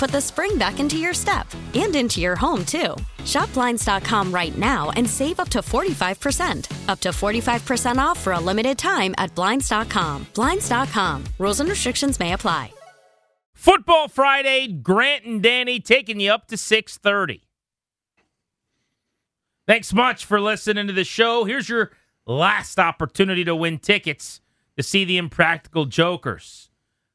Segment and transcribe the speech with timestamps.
[0.00, 2.96] put the spring back into your step and into your home, too.
[3.26, 6.88] Shop Blinds.com right now and save up to 45%.
[6.88, 10.26] Up to 45% off for a limited time at Blinds.com.
[10.34, 11.24] Blinds.com.
[11.38, 12.72] Rules and restrictions may apply.
[13.52, 17.42] Football Friday, Grant and Danny taking you up to 6:30.
[19.66, 21.44] Thanks much for listening to the show.
[21.44, 21.90] Here's your
[22.26, 24.40] last opportunity to win tickets
[24.78, 26.69] to see the Impractical Jokers.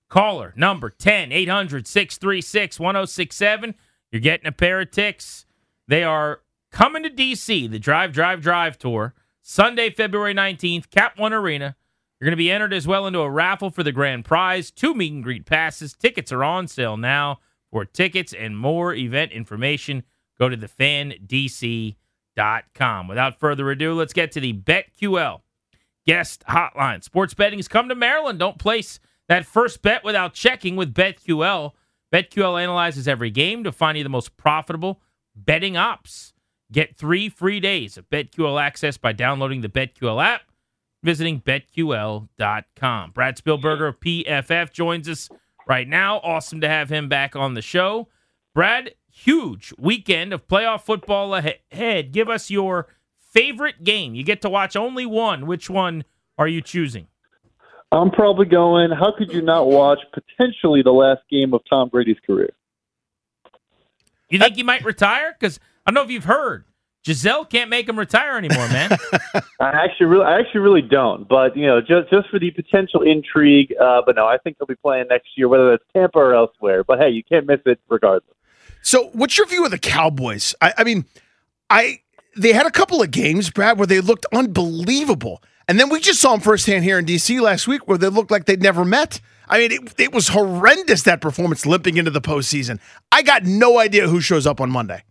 [0.10, 3.76] Caller number 10 800 636 1067.
[4.12, 5.46] You're getting a pair of ticks.
[5.88, 11.34] They are coming to DC, the Drive, Drive, Drive tour, Sunday, February 19th, Cap One
[11.34, 11.76] Arena.
[12.20, 14.94] You're going to be entered as well into a raffle for the grand prize, two
[14.94, 15.94] meet and greet passes.
[15.94, 17.40] Tickets are on sale now.
[17.72, 20.04] For tickets and more event information,
[20.40, 21.98] go to thefandc.com.
[23.08, 25.42] Without further ado, let's get to the BetQL
[26.06, 27.04] guest hotline.
[27.04, 28.40] Sports betting has come to Maryland.
[28.40, 31.72] Don't place that first bet without checking with BetQL.
[32.14, 35.02] BetQL analyzes every game to find you the most profitable
[35.36, 36.34] betting ops.
[36.72, 40.42] Get three free days of BetQL access by downloading the BetQL app,
[41.04, 43.12] visiting betql.com.
[43.12, 45.30] Brad Spielberger of PFF joins us
[45.68, 46.20] right now.
[46.20, 48.08] Awesome to have him back on the show.
[48.54, 52.12] Brad, huge weekend of playoff football ahead.
[52.12, 52.88] Give us your
[53.20, 54.16] favorite game.
[54.16, 55.46] You get to watch only one.
[55.46, 56.04] Which one
[56.38, 57.08] are you choosing?
[57.92, 58.92] I'm probably going.
[58.92, 62.54] How could you not watch potentially the last game of Tom Brady's career?
[64.30, 65.36] You think he might retire?
[65.40, 66.66] Because I don't know if you've heard.
[67.06, 68.90] Gisele can't make him retire anymore, man.
[69.60, 71.28] I actually really, I actually really don't.
[71.28, 73.74] But you know, just just for the potential intrigue.
[73.80, 76.84] Uh, but no, I think he'll be playing next year, whether it's Tampa or elsewhere.
[76.84, 78.36] But hey, you can't miss it regardless.
[78.82, 80.56] So, what's your view of the Cowboys?
[80.62, 81.06] I, I mean,
[81.70, 82.02] I
[82.36, 85.44] they had a couple of games, Brad, where they looked unbelievable.
[85.68, 87.40] And then we just saw them firsthand here in D.C.
[87.40, 89.20] last week where they looked like they'd never met.
[89.48, 92.80] I mean, it, it was horrendous, that performance limping into the postseason.
[93.12, 95.04] I got no idea who shows up on Monday.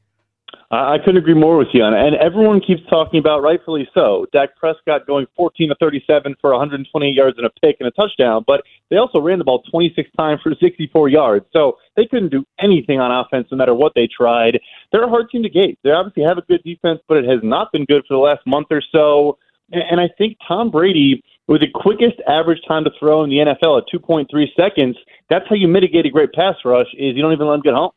[0.71, 2.05] I couldn't agree more with you on it.
[2.05, 7.15] And everyone keeps talking about, rightfully so, Dak Prescott going 14 to 37 for 128
[7.15, 8.45] yards and a pick and a touchdown.
[8.47, 11.47] But they also ran the ball 26 times for 64 yards.
[11.53, 14.59] So they couldn't do anything on offense no matter what they tried.
[14.91, 15.77] They're a hard team to gauge.
[15.85, 18.45] They obviously have a good defense, but it has not been good for the last
[18.47, 19.39] month or so.
[19.73, 23.79] And I think Tom Brady, with the quickest average time to throw in the NFL
[23.79, 24.27] at 2.3
[24.57, 24.97] seconds,
[25.31, 27.75] that's how you mitigate a great pass rush is you don't even let him get
[27.75, 27.93] home.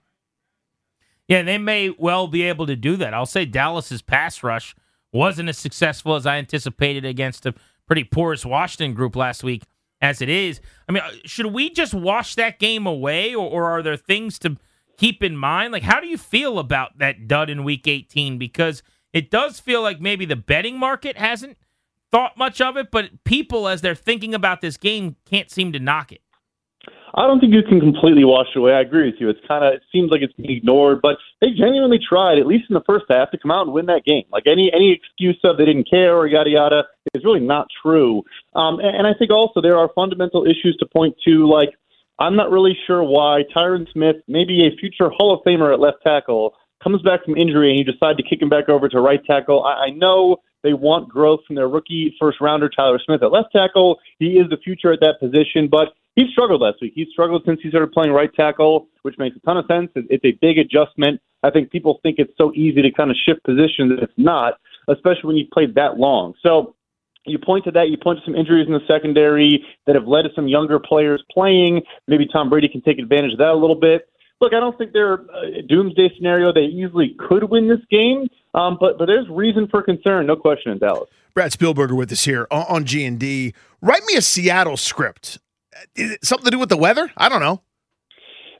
[1.28, 3.14] Yeah, they may well be able to do that.
[3.14, 4.76] I'll say Dallas's pass rush
[5.12, 7.54] wasn't as successful as I anticipated against a
[7.86, 9.64] pretty porous Washington group last week
[10.02, 10.62] as it is.
[10.88, 14.40] I mean, uh, should we just wash that game away or, or are there things
[14.40, 14.58] to
[14.98, 15.74] keep in mind?
[15.74, 18.38] Like, how do you feel about that dud in week 18?
[18.38, 18.84] Because
[19.18, 21.58] it does feel like maybe the betting market hasn't
[22.12, 25.80] thought much of it, but people, as they're thinking about this game, can't seem to
[25.80, 26.22] knock it.
[27.16, 28.74] I don't think you can completely wash it away.
[28.74, 29.28] I agree with you.
[29.28, 32.66] It's kind of it seems like it's being ignored, but they genuinely tried, at least
[32.70, 34.26] in the first half, to come out and win that game.
[34.32, 36.84] Like any any excuse of they didn't care or yada yada
[37.16, 38.22] is really not true.
[38.54, 41.48] Um, and, and I think also there are fundamental issues to point to.
[41.50, 41.70] Like
[42.20, 46.04] I'm not really sure why Tyron Smith, maybe a future Hall of Famer at left
[46.04, 46.54] tackle,
[46.88, 49.66] comes back from injury and you decide to kick him back over to right tackle.
[49.66, 53.52] I, I know they want growth from their rookie first rounder Tyler Smith at left
[53.52, 54.00] tackle.
[54.20, 56.94] He is the future at that position, but he struggled last week.
[56.96, 59.92] He's struggled since he started playing right tackle, which makes a ton of sense.
[59.96, 61.22] It's a big adjustment.
[61.44, 63.92] I think people think it's so easy to kind of shift positions.
[63.92, 64.54] That it's not,
[64.88, 66.34] especially when you've played that long.
[66.42, 66.74] So
[67.26, 67.90] you point to that.
[67.90, 71.22] You point to some injuries in the secondary that have led to some younger players
[71.30, 71.82] playing.
[72.08, 74.10] Maybe Tom Brady can take advantage of that a little bit.
[74.40, 76.54] Look, I don't think they're a doomsday scenario.
[76.54, 80.72] They easily could win this game, um, but but there's reason for concern, no question,
[80.72, 81.10] in Dallas.
[81.34, 83.54] Brad Spielberger with us here on G and D.
[83.82, 85.40] Write me a Seattle script.
[85.96, 87.12] Is it something to do with the weather?
[87.18, 87.62] I don't know.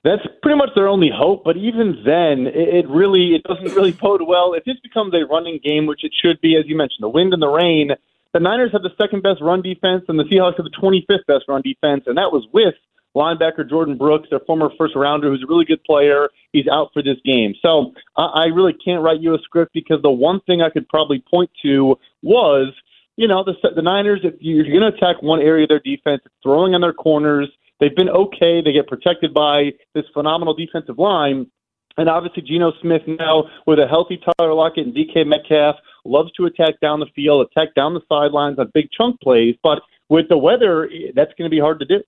[0.04, 1.44] That's pretty much their only hope.
[1.44, 4.54] But even then, it, it really it doesn't really bode well.
[4.54, 7.34] If this becomes a running game, which it should be, as you mentioned, the wind
[7.34, 7.92] and the rain.
[8.34, 11.46] The Niners have the second best run defense, and the Seahawks have the 25th best
[11.48, 12.76] run defense, and that was with
[13.16, 16.30] linebacker Jordyn Brooks, their former first rounder, who's a really good player.
[16.52, 17.54] He's out for this game.
[17.62, 20.88] So I, I really can't write you a script because the one thing I could
[20.88, 22.74] probably point to was,
[23.16, 26.22] you know, the, the Niners, if you're going to attack one area of their defense,
[26.44, 27.50] throwing on their corners.
[27.80, 28.62] They've been okay.
[28.64, 31.48] They get protected by this phenomenal defensive line.
[31.98, 35.76] And obviously, Geno Smith now with a healthy Tyler Lockett and DK Metcalf
[36.06, 39.56] loves to attack down the field, attack down the sidelines on big chunk plays.
[39.64, 42.04] But with the weather, that's going to be hard to do.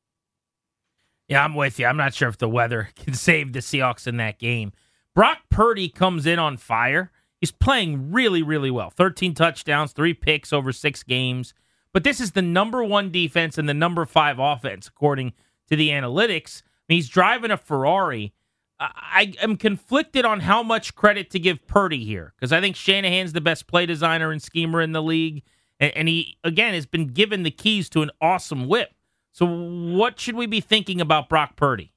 [1.30, 1.86] Yeah, I'm with you.
[1.86, 4.74] I'm not sure if the weather can save the Seahawks in that game.
[5.16, 7.12] Brock Purdy comes in on fire.
[7.40, 8.90] He's playing really, really well.
[8.90, 11.54] 13 touchdowns, three picks over six games.
[11.94, 15.34] But this is the number one defense and the number five offense, according
[15.70, 16.62] to the analytics.
[16.88, 18.34] He's driving a Ferrari.
[18.80, 23.34] I am conflicted on how much credit to give Purdy here because I think Shanahan's
[23.34, 25.44] the best play designer and schemer in the league.
[25.80, 28.92] And he, again, has been given the keys to an awesome whip.
[29.40, 31.94] So, what should we be thinking about Brock Purdy?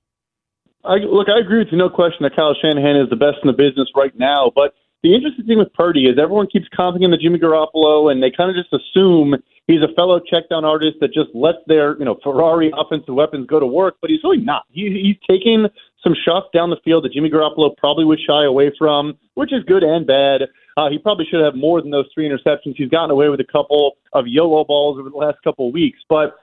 [0.85, 1.77] I, look, I agree with you.
[1.77, 4.53] No question that Kyle Shanahan is the best in the business right now.
[4.55, 8.23] But the interesting thing with Purdy is everyone keeps comping him to Jimmy Garoppolo, and
[8.23, 9.35] they kind of just assume
[9.67, 13.59] he's a fellow checkdown artist that just lets their you know Ferrari offensive weapons go
[13.59, 13.97] to work.
[14.01, 14.63] But he's really not.
[14.71, 15.67] He, he's taking
[16.05, 19.65] some shots down the field that Jimmy Garoppolo probably would shy away from, which is
[19.65, 20.43] good and bad.
[20.77, 22.77] Uh, he probably should have more than those three interceptions.
[22.77, 25.99] He's gotten away with a couple of YOLO balls over the last couple of weeks,
[26.09, 26.37] but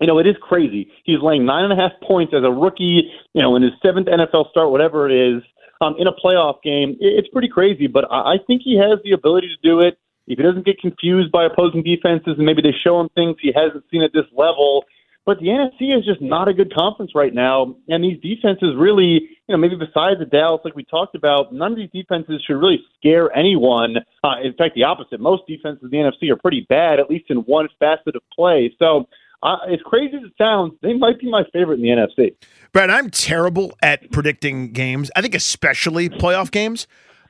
[0.00, 0.90] you know, it is crazy.
[1.04, 4.08] He's laying nine and a half points as a rookie, you know, in his seventh
[4.08, 5.42] NFL start, whatever it is,
[5.80, 6.96] um, in a playoff game.
[7.00, 9.98] It's pretty crazy, but I think he has the ability to do it.
[10.26, 13.52] If he doesn't get confused by opposing defenses and maybe they show him things he
[13.54, 14.84] hasn't seen at this level.
[15.26, 17.74] But the NFC is just not a good conference right now.
[17.88, 21.72] And these defenses really, you know, maybe besides the Dallas, like we talked about, none
[21.72, 23.96] of these defenses should really scare anyone.
[24.24, 25.20] Uh, in fact, the opposite.
[25.20, 28.74] Most defenses in the NFC are pretty bad, at least in one facet of play.
[28.78, 29.08] So
[29.42, 32.34] uh, as crazy as it sounds, they might be my favorite in the NFC.
[32.72, 35.10] Brad, I'm terrible at predicting games.
[35.16, 36.86] I think especially playoff games.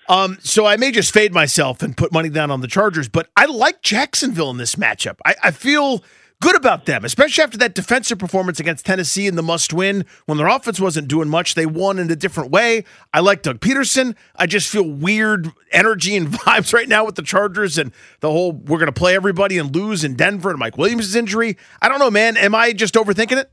[0.08, 3.28] Um, so I may just fade myself and put money down on the Chargers, but
[3.36, 5.18] I like Jacksonville in this matchup.
[5.24, 6.02] I, I feel
[6.40, 10.04] good about them, especially after that defensive performance against Tennessee in the must win.
[10.26, 12.84] When their offense wasn't doing much, they won in a different way.
[13.12, 14.16] I like Doug Pederson.
[14.36, 18.52] I just feel weird energy and vibes right now with the Chargers and the whole
[18.52, 21.56] we're going to play everybody and lose in Denver and Mike Williams' injury.
[21.80, 22.36] I don't know, man.
[22.36, 23.50] Am I just overthinking it?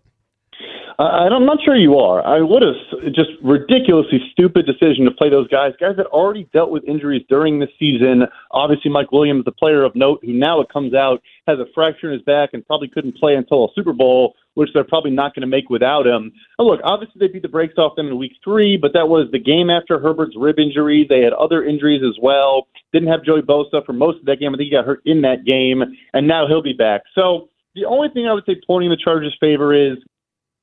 [0.99, 2.25] Uh, I'm not sure you are.
[2.25, 6.71] I would have just ridiculously stupid decision to play those guys, guys that already dealt
[6.71, 8.23] with injuries during the season.
[8.49, 12.07] Obviously, Mike Williams, the player of note, who now it comes out has a fracture
[12.07, 15.35] in his back and probably couldn't play until a Super Bowl, which they're probably not
[15.35, 16.31] going to make without him.
[16.57, 19.27] And look, obviously they beat the brakes off them in Week Three, but that was
[19.31, 21.05] the game after Herbert's rib injury.
[21.07, 22.69] They had other injuries as well.
[22.91, 24.55] Didn't have Joey Bosa for most of that game.
[24.55, 25.83] I think he got hurt in that game,
[26.13, 27.03] and now he'll be back.
[27.13, 30.00] So the only thing I would say pointing the Chargers' favor is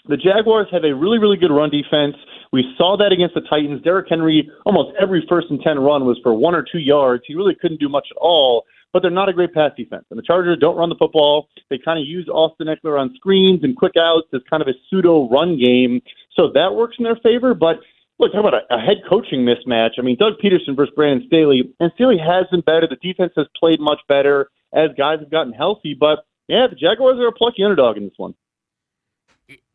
[0.06, 2.16] the Jaguars have a really, really good run defense.
[2.52, 3.82] We saw that against the Titans.
[3.82, 7.24] Derrick Henry, almost every first and 10 run was for one or two yards.
[7.26, 10.04] He really couldn't do much at all, but they're not a great pass defense.
[10.10, 11.48] And the Chargers don't run the football.
[11.70, 14.74] They kind of use Austin Ekeler on screens and quick outs as kind of a
[14.88, 16.02] pseudo run game.
[16.36, 17.54] So that works in their favor.
[17.54, 17.80] But
[18.18, 19.92] look, talk about a, a head coaching mismatch.
[19.98, 21.72] I mean, Doug Pederson versus Brandon Staley.
[21.80, 22.86] And Staley has been better.
[22.86, 25.96] The defense has played much better as guys have gotten healthy.
[25.98, 28.34] But yeah, the Jaguars are a plucky underdog in this one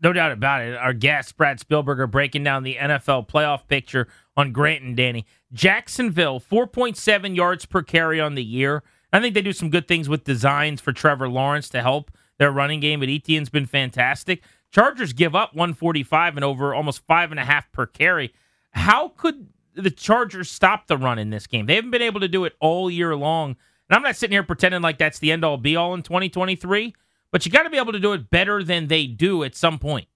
[0.01, 0.75] no doubt about it.
[0.75, 5.25] Our guest, Brad Spielberger, breaking down the NFL playoff picture on Grant and Danny.
[5.53, 8.83] Jacksonville, 4.7 yards per carry on the year.
[9.11, 12.51] I think they do some good things with designs for Trevor Lawrence to help their
[12.51, 14.43] running game, but Etienne's been fantastic.
[14.71, 18.33] Chargers give up 145 and over almost five and a half per carry.
[18.71, 21.65] How could the Chargers stop the run in this game?
[21.65, 23.51] They haven't been able to do it all year long.
[23.89, 26.93] And I'm not sitting here pretending like that's the end all be all in 2023
[27.31, 29.79] but you got to be able to do it better than they do at some
[29.79, 30.07] point.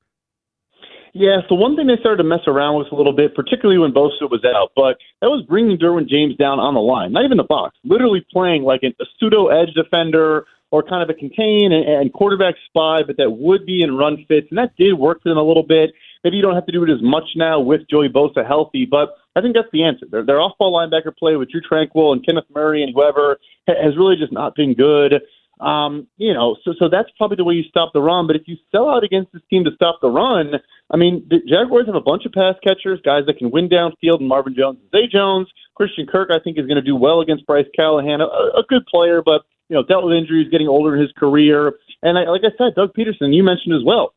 [1.16, 3.94] Yeah, so one thing they started to mess around with a little bit, particularly when
[3.94, 7.38] Bosa was out, but that was bringing Derwin James down on the line, not even
[7.38, 11.88] the box, literally playing like a, pseudo edge defender or kind of a contain and,
[11.88, 15.30] and quarterback spy, but that would be in run fits, and that did work for
[15.30, 15.94] them a little bit.
[16.24, 19.14] Maybe you don't have to do it as much now with Joey Bosa healthy, but
[19.36, 20.08] I think that's the answer.
[20.10, 24.16] Their, their off-ball linebacker play with Drue Tranquill and Kenneth Murray and whoever has really
[24.16, 25.22] just not been good.
[25.60, 28.28] Um, you know, so so that's probably the way you stop the run.
[28.28, 30.54] But if you sell out against this team to stop the run,
[30.92, 34.20] I mean, the Jaguars have a bunch of pass catchers, guys that can win downfield,
[34.20, 35.48] and Marvin Jones and Zay Jones.
[35.76, 38.86] Christian Kirk, I think, is going to do well against Bryce Callahan, a, a good
[38.86, 41.74] player, but you know, dealt with injuries, getting older in his career.
[42.02, 44.14] And I, like I said, Doug Pederson, you mentioned as well.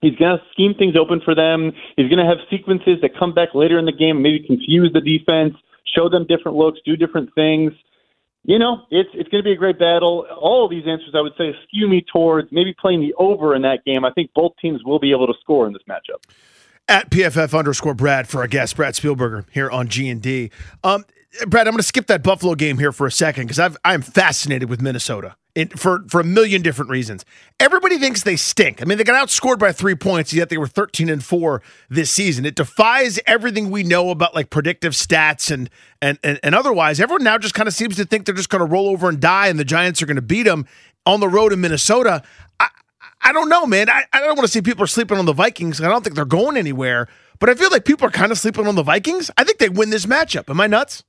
[0.00, 1.72] He's going to scheme things open for them.
[1.96, 5.00] He's going to have sequences that come back later in the game, maybe confuse the
[5.00, 5.54] defense,
[5.94, 7.72] show them different looks, do different things
[8.44, 10.26] you know, it's it's going to be a great battle.
[10.40, 13.62] All of these answers, I would say, skew me towards maybe playing the over in
[13.62, 14.04] that game.
[14.04, 16.24] I think both teams will be able to score in this matchup.
[16.88, 20.50] At PFF underscore Brad for our guest Brad Spielberger here on G and D.
[20.82, 21.04] Um,
[21.46, 24.68] Brad, I'm going to skip that Buffalo game here for a second because I'm fascinated
[24.68, 25.36] with Minnesota
[25.76, 27.24] for for a million different reasons.
[27.60, 28.80] Everybody thinks they stink.
[28.80, 32.10] I mean, they got outscored by three points, yet they were 13 and four this
[32.10, 32.46] season.
[32.46, 35.68] It defies everything we know about like predictive stats and
[36.00, 37.00] and and, and otherwise.
[37.00, 39.20] Everyone now just kind of seems to think they're just going to roll over and
[39.20, 40.66] die, and the Giants are going to beat them
[41.04, 42.22] on the road in Minnesota.
[42.58, 42.68] I,
[43.22, 43.90] I don't know, man.
[43.90, 45.80] I, I don't want to see people sleeping on the Vikings.
[45.80, 47.08] I don't think they're going anywhere.
[47.38, 49.30] But I feel like people are kind of sleeping on the Vikings.
[49.36, 50.48] I think they win this matchup.
[50.48, 51.02] Am I nuts?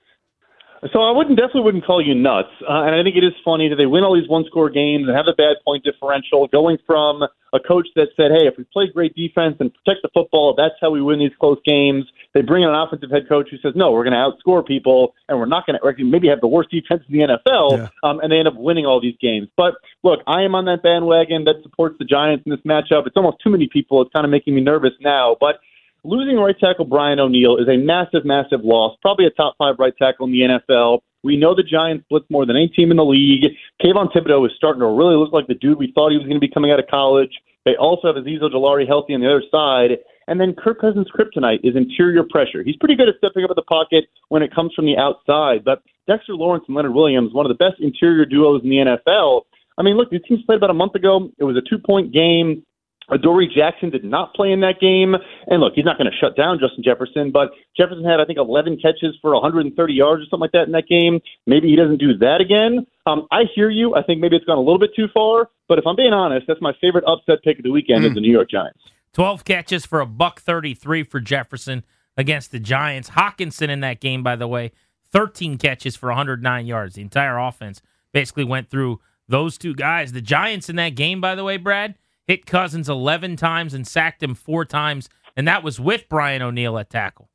[0.91, 3.69] So I wouldn't definitely wouldn't call you nuts, uh, and I think it is funny
[3.69, 6.77] that they win all these one score games and have a bad point differential, going
[6.85, 10.53] from a coach that said, "Hey, if we play great defense and protect the football,
[10.55, 13.57] that's how we win these close games." They bring in an offensive head coach who
[13.59, 16.47] says, "No, we're going to outscore people, and we're not going to maybe have the
[16.47, 17.87] worst defense in the NFL," yeah.
[18.03, 19.47] um, and they end up winning all these games.
[19.55, 23.07] But look, I am on that bandwagon that supports the Giants in this matchup.
[23.07, 24.01] It's almost too many people.
[24.01, 25.59] It's kind of making me nervous now, but
[26.03, 28.97] losing right tackle Brian O'Neill is a massive, massive loss.
[29.01, 30.99] Probably a top five right tackle in the NFL.
[31.23, 33.45] We know the Giants blitz more than any team in the league.
[33.81, 36.39] Kayvon Thibodeaux is starting to really look like the dude we thought he was going
[36.39, 37.31] to be coming out of college.
[37.65, 39.99] They also have Azeez Ojulari healthy on the other side.
[40.27, 42.63] And then Kirk Cousins' kryptonite is interior pressure.
[42.63, 45.63] He's pretty good at stepping up at the pocket when it comes from the outside.
[45.63, 49.41] But Dexter Lawrence and Leonard Williams, one of the best interior duos in the NFL.
[49.77, 51.29] I mean, look, these teams played about a month ago.
[51.37, 52.65] It was a two point game.
[53.09, 55.15] Adoree Jackson did not play in that game.
[55.47, 58.39] And look, he's not going to shut down Justin Jefferson, but Jefferson had, I think,
[58.39, 61.19] 11 catches for 130 yards or something like that in that game.
[61.45, 62.85] Maybe he doesn't do that again.
[63.05, 63.95] Um, I hear you.
[63.95, 65.49] I think maybe it's gone a little bit too far.
[65.67, 68.07] But if I'm being honest, that's my favorite upset pick of the weekend mm.
[68.07, 68.79] is the New York Giants.
[69.13, 71.83] 12 catches for a buck 33 for Jefferson
[72.17, 73.11] against the Giants.
[73.11, 74.71] Hockenson in that game, by the way,
[75.11, 76.95] 13 catches for 109 yards.
[76.95, 77.81] The entire offense
[78.11, 80.11] basically went through those two guys.
[80.11, 81.95] The Giants in that game, by the way, Brad,
[82.27, 86.77] hit Cousins 11 times and sacked him four times, and that was with Brian O'Neill
[86.77, 87.29] at tackle.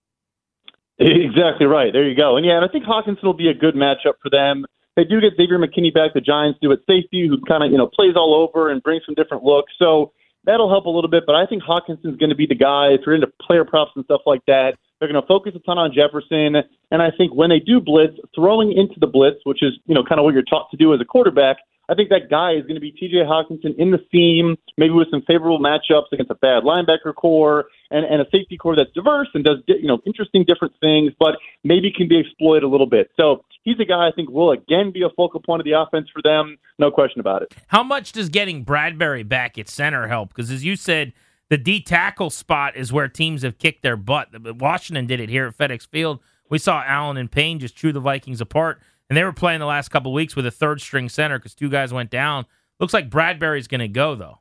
[0.98, 1.92] Exactly right.
[1.92, 2.36] There you go.
[2.36, 4.66] And yeah, and I think Hockenson will be a good matchup for them.
[4.96, 6.12] They do get Xavier McKinney back.
[6.12, 9.04] The Giants do at safety, who kind of you know plays all over and brings
[9.06, 9.72] some different looks.
[9.78, 10.12] So
[10.44, 11.22] that'll help a little bit.
[11.24, 12.88] But I think Hockenson's going to be the guy.
[12.88, 15.78] If you're into player props and stuff like that, they're going to focus a ton
[15.78, 16.56] on Jefferson.
[16.90, 20.02] And I think when they do blitz, throwing into the blitz, which is you know
[20.02, 22.62] kind of what you're taught to do as a quarterback, I think that guy is
[22.62, 26.34] going to be TJ Hockenson in the seam, maybe with some favorable matchups against a
[26.34, 30.44] bad linebacker corps and, and a safety corps that's diverse and does you know interesting
[30.46, 33.10] different things, but maybe can be exploited a little bit.
[33.18, 36.08] So he's a guy I think will again be a focal point of the offense
[36.12, 37.54] for them, no question about it.
[37.68, 40.28] How much does getting Bradbury back at center help?
[40.28, 41.14] Because as you said,
[41.48, 44.28] the D tackle spot is where teams have kicked their butt.
[44.58, 46.20] Washington did it here at FedEx Field.
[46.50, 48.80] We saw Allen and Payne just chew the Vikings apart.
[49.08, 51.70] And they were playing the last couple weeks with a third string center because two
[51.70, 52.46] guys went down.
[52.78, 54.40] Looks like Bradbury's going to go though.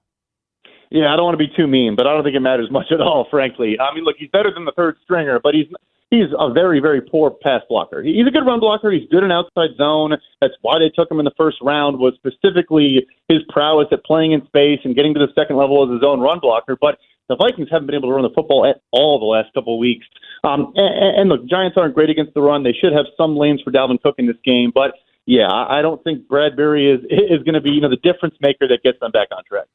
[0.90, 2.92] Yeah, I don't want to be too mean, but I don't think it matters much
[2.92, 3.78] at all, frankly.
[3.80, 5.68] I mean, look, he's better than the third stringer, but he's
[6.10, 8.02] he's a very, very poor pass blocker.
[8.02, 8.92] He's a good run blocker.
[8.92, 10.16] He's good in outside zone.
[10.42, 14.32] That's why they took him in the first round was specifically his prowess at playing
[14.32, 16.78] in space and getting to the second level as his own run blocker.
[16.80, 19.76] But the Vikings haven't been able to run the football at all the last couple
[19.76, 20.06] of weeks.
[20.44, 22.64] Um, and, and look, Giants aren't great against the run.
[22.64, 24.94] They should have some lanes for Dalvin Cook in this game, but
[25.28, 28.68] yeah, I don't think Bradbury is is going to be you know the difference maker
[28.70, 29.66] that gets them back on track.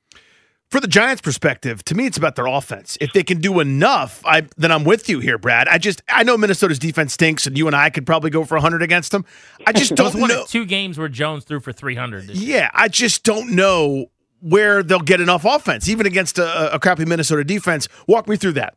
[0.70, 2.96] For the Giants' perspective, to me, it's about their offense.
[2.98, 5.68] If they can do enough, I then I'm with you here, Brad.
[5.68, 8.54] I just I know Minnesota's defense stinks, and you and I could probably go for
[8.54, 9.26] 100 against them.
[9.66, 10.46] I just don't know.
[10.48, 12.30] Two games where Jones threw for 300.
[12.30, 14.06] Yeah, I just don't know
[14.42, 17.88] where they'll get enough offense, even against a, a crappy Minnesota defense.
[18.06, 18.76] Walk me through that.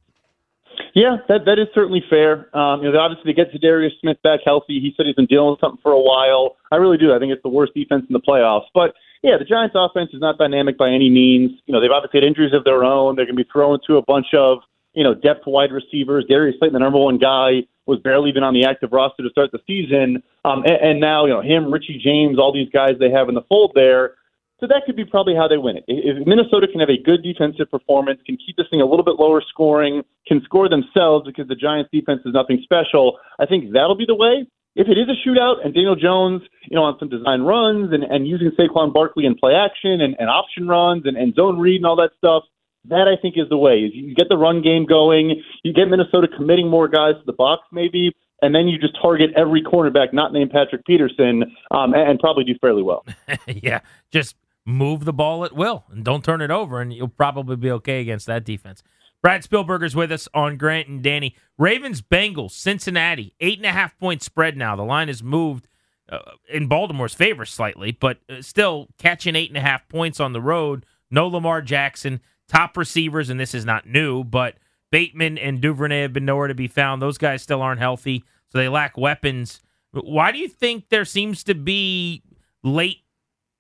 [0.93, 2.55] Yeah, that that is certainly fair.
[2.55, 4.79] Um, you know, obviously they get Darius Smith back healthy.
[4.79, 6.55] He said he's been dealing with something for a while.
[6.72, 7.13] I really do.
[7.13, 8.67] I think it's the worst defense in the playoffs.
[8.74, 11.51] But yeah, the Giants' offense is not dynamic by any means.
[11.65, 13.15] You know, they've obviously had injuries of their own.
[13.15, 14.60] They're going to be thrown to a bunch of
[14.93, 16.25] you know depth wide receivers.
[16.29, 19.51] Darius Slayton, the number one guy, was barely even on the active roster to start
[19.51, 20.24] the season.
[20.45, 23.36] Um, and, and now you know him, Richie James, all these guys they have in
[23.36, 24.13] the fold there.
[24.59, 25.83] So that could be probably how they win it.
[25.88, 29.15] If Minnesota can have a good defensive performance, can keep this thing a little bit
[29.19, 33.97] lower scoring, can score themselves because the Giants' defense is nothing special, I think that'll
[33.97, 34.47] be the way.
[34.75, 38.03] if it is a shootout and Daniel Jones, you know, on some design runs and,
[38.03, 41.77] and using Saquon Barkley in play action and, and option runs and, and zone read
[41.77, 42.43] and all that stuff,
[42.89, 43.79] that I think is the way.
[43.79, 47.33] Is you get the run game going, you get Minnesota committing more guys to the
[47.33, 52.12] box maybe, and then you just target every cornerback not named Patrick Peterson um, and,
[52.12, 53.05] and probably do fairly well.
[53.47, 53.79] yeah,
[54.12, 54.35] just
[54.65, 58.01] move the ball at will and don't turn it over, and you'll probably be okay
[58.01, 58.84] against that defense.
[59.22, 61.36] Brad Spielberger's with us on Grant and Danny.
[61.57, 64.75] Ravens, Bengals, Cincinnati, eight and a half point spread now.
[64.75, 65.67] The line has moved
[66.10, 66.19] uh,
[66.51, 70.41] in Baltimore's favor slightly, but uh, still catching eight and a half points on the
[70.41, 70.86] road.
[71.10, 74.55] No Lamar Jackson, top receivers, and this is not new, but
[74.91, 77.01] Bateman and Duvernay have been nowhere to be found.
[77.01, 79.62] Those guys still aren't healthy, so they lack weapons.
[79.91, 82.22] Why do you think there seems to be
[82.63, 83.00] late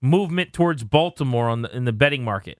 [0.01, 2.59] movement towards Baltimore on the, in the betting market?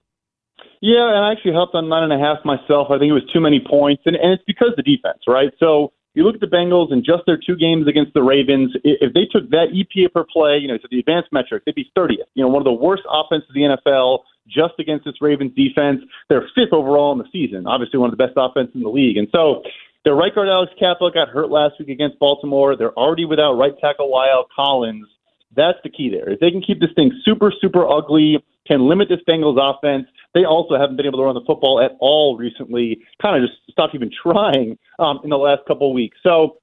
[0.80, 2.88] Yeah, and I actually hopped on nine and a half myself.
[2.90, 5.50] I think it was too many points, and, and it's because of the defense, right?
[5.58, 8.72] So you look at the Bengals and just their two games against the Ravens.
[8.84, 11.90] If they took that EPA per play, you know, to the advanced metric, they'd be
[11.96, 12.28] 30th.
[12.34, 16.00] You know, one of the worst offenses in the NFL just against this Ravens defense.
[16.28, 17.66] They're fifth overall in the season.
[17.66, 19.62] Obviously, one of the best offenses in the league, and so.
[20.04, 22.76] Their right guard Alex Cappa got hurt last week against Baltimore.
[22.76, 25.08] They're already without right tackle La'el Collins.
[25.54, 26.28] That's the key there.
[26.30, 30.44] If they can keep this thing super, super ugly, can limit this Bengals offense, they
[30.44, 33.00] also haven't been able to run the football at all recently.
[33.22, 36.18] Kind of just stopped even trying um, in the last couple of weeks.
[36.22, 36.58] So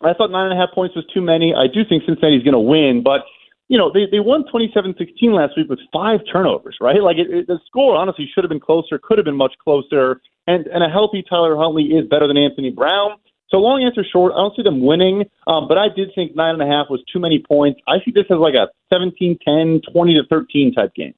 [0.00, 1.54] I thought nine and a half points was too many.
[1.54, 3.22] I do think Cincinnati's going to win, but
[3.68, 4.96] you know they they won 27-16
[5.32, 7.02] last week with five turnovers, right?
[7.02, 10.20] Like it, it, the score honestly should have been closer, could have been much closer,
[10.46, 13.12] and and a healthy Tyler Huntley is better than Anthony Brown.
[13.52, 16.54] So long answer short, I don't see them winning, um, but I did think nine
[16.54, 17.80] and a half was too many points.
[17.86, 21.14] I see this as like a 17-10, 20 to 13 type game.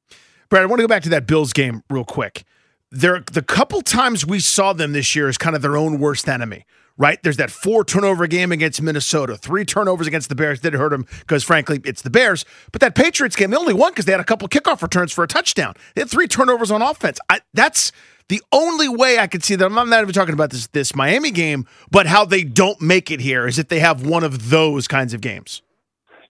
[0.49, 2.43] Brad, I want to go back to that Bills game real quick.
[2.91, 6.27] There, the couple times we saw them this year is kind of their own worst
[6.27, 6.65] enemy,
[6.97, 7.21] right?
[7.23, 10.59] There's that four turnover game against Minnesota, three turnovers against the Bears.
[10.59, 12.45] Didn't hurt them because, frankly, it's the Bears.
[12.71, 15.23] But that Patriots game, they only won because they had a couple kickoff returns for
[15.23, 15.73] a touchdown.
[15.93, 17.19] They had three turnovers on offense.
[17.29, 17.91] I, that's
[18.27, 19.65] the only way I could see that.
[19.65, 23.19] I'm not even talking about this this Miami game, but how they don't make it
[23.19, 25.61] here is if they have one of those kinds of games.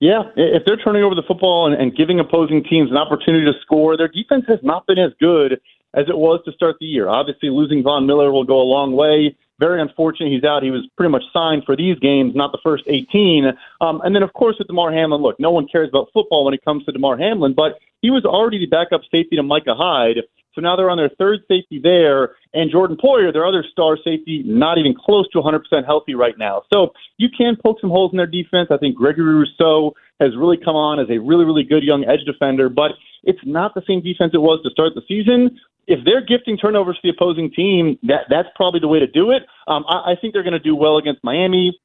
[0.02, 3.54] Yeah, if they're turning over the football and, and giving opposing teams an opportunity to
[3.62, 5.54] score, their defense has not been as good
[5.94, 7.08] as it was to start the year.
[7.08, 9.38] Obviously, losing Von Miller will go a long way.
[9.60, 10.64] Very unfortunate he's out.
[10.64, 13.54] He was pretty much signed for these games, not the first 18.
[13.80, 16.54] Um, and then, of course, with Damar Hamlin, look, no one cares about football when
[16.54, 20.18] it comes to Damar Hamlin, but he was already the backup safety to Micah Hyde.
[20.56, 24.42] So now they're on their third safety there, and Jordan Poyer, their other star safety,
[24.46, 26.64] not even close to 100% healthy right now.
[26.74, 28.70] So you can poke some holes in their defense.
[28.72, 32.24] I think Gregory Rousseau has really come on as a really, really good young edge
[32.26, 32.92] defender, but
[33.24, 35.60] it's not the same defense it was to start the season.
[35.88, 39.32] If they're gifting turnovers to the opposing team, that that's probably the way to do
[39.32, 39.44] it.
[39.68, 41.78] Um, I, I think they're going to do well against Miami.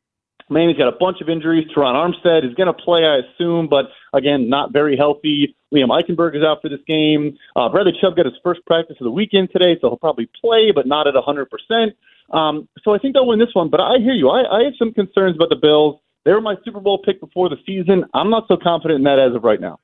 [0.48, 1.66] Miami's got a bunch of injuries.
[1.74, 5.54] Terron Armstead is going to play, I assume, but again, not very healthy.
[5.74, 7.36] Liam Eichenberg is out for this game.
[7.54, 10.72] Uh, Bradley Chubb got his first practice of the weekend today, so he'll probably play,
[10.74, 12.36] but not at 100%.
[12.36, 14.28] Um, so I think they'll win this one, but I hear you.
[14.28, 16.00] I, I have some concerns about the Bills.
[16.24, 18.04] They were my Super Bowl pick before the season.
[18.14, 19.80] I'm not so confident in that as of right now.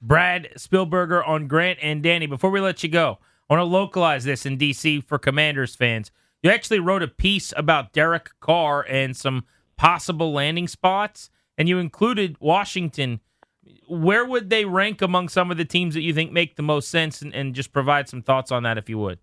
[0.00, 2.26] Brad Spielberger on Grant and Danny.
[2.26, 6.10] Before we let you go, I want to localize this in DC for Commanders fans.
[6.42, 9.44] You actually wrote a piece about Derek Carr and some
[9.76, 13.20] possible landing spots, and you included Washington.
[13.88, 16.88] Where would they rank among some of the teams that you think make the most
[16.88, 19.18] sense, and, and just provide some thoughts on that if you would?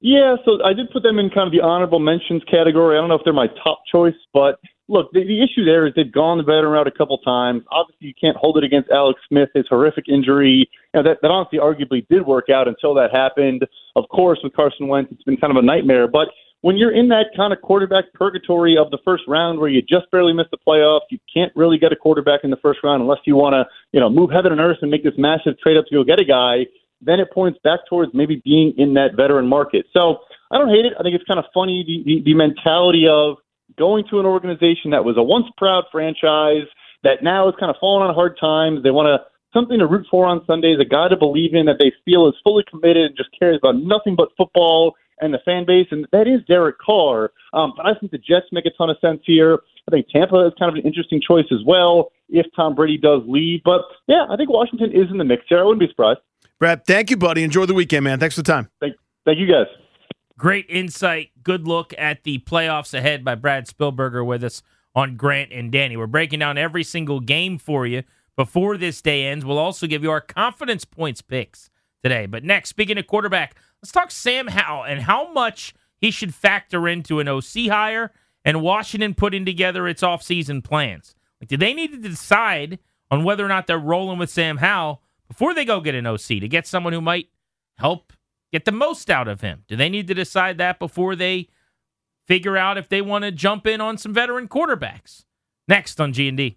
[0.00, 2.96] Yeah, so I did put them in kind of the honorable mentions category.
[2.96, 5.94] I don't know if they're my top choice, but look, the, the issue there is
[5.96, 7.62] they've gone the veteran route a couple times.
[7.70, 10.68] Obviously, you can't hold it against Alex Smith, his horrific injury.
[10.92, 13.64] You know, that, that honestly arguably did work out until that happened.
[13.96, 16.06] Of course, with Carson Wentz, it's been kind of a nightmare.
[16.06, 16.28] But
[16.64, 20.10] when you're in that kind of quarterback purgatory of the first round where you just
[20.10, 23.18] barely missed the playoffs, you can't really get a quarterback in the first round unless
[23.26, 25.84] you want to, you know, move heaven and earth and make this massive trade up
[25.84, 26.64] to go get a guy.
[27.02, 29.84] Then it points back towards maybe being in that veteran market.
[29.92, 30.94] So I don't hate it.
[30.98, 33.36] I think it's kind of funny the, the, the mentality of
[33.76, 36.64] going to an organization that was a once proud franchise
[37.02, 38.82] that now is kind of falling on hard times.
[38.82, 39.20] They want to
[39.52, 42.34] something to root for on Sundays, a guy to believe in that they feel is
[42.42, 46.26] fully committed and just cares about nothing but football and the fan base, and that
[46.26, 47.32] is Derek Carr.
[47.52, 49.60] Um, but I think the Jets make a ton of sense here.
[49.88, 53.22] I think Tampa is kind of an interesting choice as well if Tom Brady does
[53.26, 53.60] leave.
[53.64, 55.60] But yeah, I think Washington is in the mix here.
[55.60, 56.20] I wouldn't be surprised.
[56.58, 57.42] Brad, thank you, buddy.
[57.42, 58.18] Enjoy the weekend, man.
[58.18, 58.70] Thanks for the time.
[58.80, 59.66] Thank, thank you, guys.
[60.38, 61.30] Great insight.
[61.42, 64.62] Good look at the playoffs ahead by Brad Spielberger with us
[64.94, 65.96] on Grant and Danny.
[65.96, 68.02] We're breaking down every single game for you
[68.36, 69.44] before this day ends.
[69.44, 71.70] We'll also give you our confidence points picks
[72.02, 72.26] today.
[72.26, 76.88] But next, speaking of quarterback, let's talk Sam Howell and how much he should factor
[76.88, 81.14] into an OC hire and Washington putting together its offseason plans.
[81.38, 82.78] Like, do they need to decide
[83.10, 86.28] on whether or not they're rolling with Sam Howell before they go get an OC
[86.28, 87.28] to get someone who might
[87.76, 88.14] help
[88.50, 89.64] get the most out of him?
[89.68, 91.50] Do they need to decide that before they
[92.26, 95.26] figure out if they want to jump in on some veteran quarterbacks?
[95.68, 96.56] Next on G&D.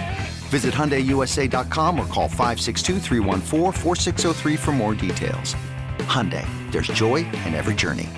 [0.51, 2.99] Visit HyundaiUSA.com or call 562
[4.57, 5.55] for more details.
[5.99, 8.09] Hyundai, there's joy in every journey.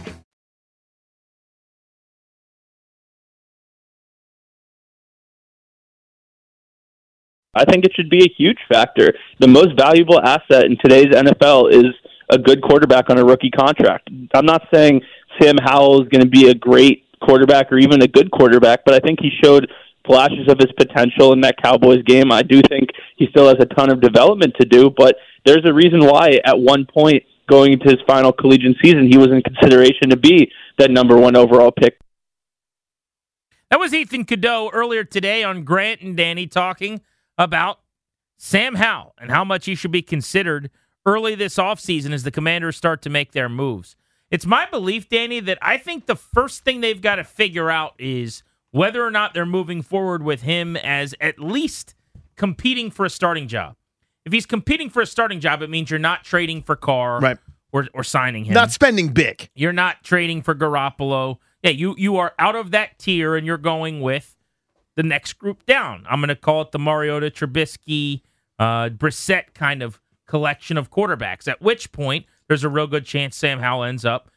[7.56, 9.13] I think it should be a huge factor.
[9.39, 11.93] The most valuable asset in today's NFL is
[12.32, 14.10] a good quarterback on a rookie contract.
[14.34, 15.02] I'm not saying
[15.39, 18.96] Sam Howell is going to be a great quarterback or even a good quarterback, but
[18.96, 19.69] I think he showed
[20.06, 22.32] flashes of his potential in that Cowboys game.
[22.32, 25.74] I do think he still has a ton of development to do, but there's a
[25.74, 30.10] reason why at one point going into his final collegiate season, he was in consideration
[30.10, 31.98] to be that number one overall pick.
[33.70, 37.02] That was Ethan Cadeaux earlier today on Grant and Danny talking
[37.38, 37.80] about
[38.38, 40.70] Sam Howell and how much he should be considered
[41.06, 43.96] early this offseason as the commanders start to make their moves.
[44.30, 47.94] It's my belief, Danny, that I think the first thing they've got to figure out
[48.00, 51.96] is whether or not they're moving forward with him as at least
[52.36, 53.76] competing for a starting job.
[54.26, 57.38] If he's competing for a starting job, it means you're not trading for Carr Right.
[57.72, 58.54] or, or signing him.
[58.54, 59.50] Not spending big.
[59.54, 61.38] You're not trading for Garoppolo.
[61.62, 64.36] Yeah, you you are out of that tier and you're going with
[64.96, 66.06] the next group down.
[66.10, 68.22] I'm going to call it the Mariota, Trubisky,
[68.60, 71.48] uh, Brissett kind of collection of quarterbacks.
[71.48, 74.30] At which point, there's a real good chance Sam Howell ends up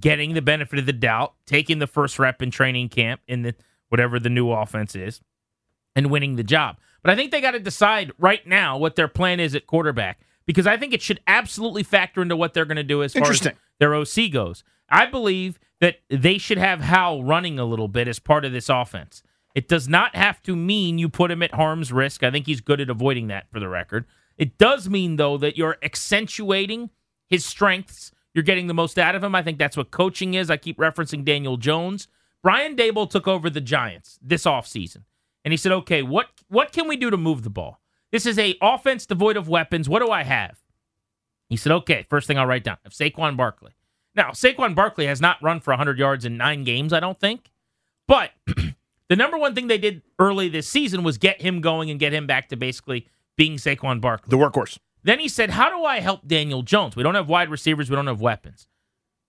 [0.00, 3.54] getting the benefit of the doubt, taking the first rep in training camp in the
[3.88, 5.20] whatever the new offense is,
[5.94, 6.76] and winning the job.
[7.02, 10.20] But I think they got to decide right now what their plan is at quarterback
[10.46, 13.30] because I think it should absolutely factor into what they're going to do as far
[13.30, 13.46] as
[13.78, 14.64] their OC goes.
[14.88, 18.68] I believe that they should have Howell running a little bit as part of this
[18.68, 19.22] offense.
[19.54, 22.22] It does not have to mean you put him at harm's risk.
[22.22, 24.04] I think he's good at avoiding that for the record.
[24.36, 26.90] It does mean, though, that you're accentuating
[27.28, 28.10] his strengths.
[28.34, 29.34] You're getting the most out of him.
[29.34, 30.50] I think that's what coaching is.
[30.50, 32.08] I keep referencing Daniel Jones.
[32.42, 35.04] Brian Daboll took over the Giants this offseason.
[35.44, 37.80] And he said, okay, what what can we do to move the ball?
[38.10, 39.88] This is a offense devoid of weapons.
[39.88, 40.58] What do I have?
[41.48, 42.78] He said, okay, first thing I'll write down.
[42.84, 43.72] I have Saquon Barkley.
[44.14, 47.50] Now, Saquon Barkley has not run for 100 yards in nine games, I don't think.
[48.06, 48.30] But
[49.08, 52.12] the number one thing they did early this season was get him going and get
[52.12, 54.30] him back to basically being Saquon Barkley.
[54.30, 54.78] The workhorse.
[55.04, 56.96] Then he said, How do I help Daniel Jones?
[56.96, 58.66] We don't have wide receivers, we don't have weapons.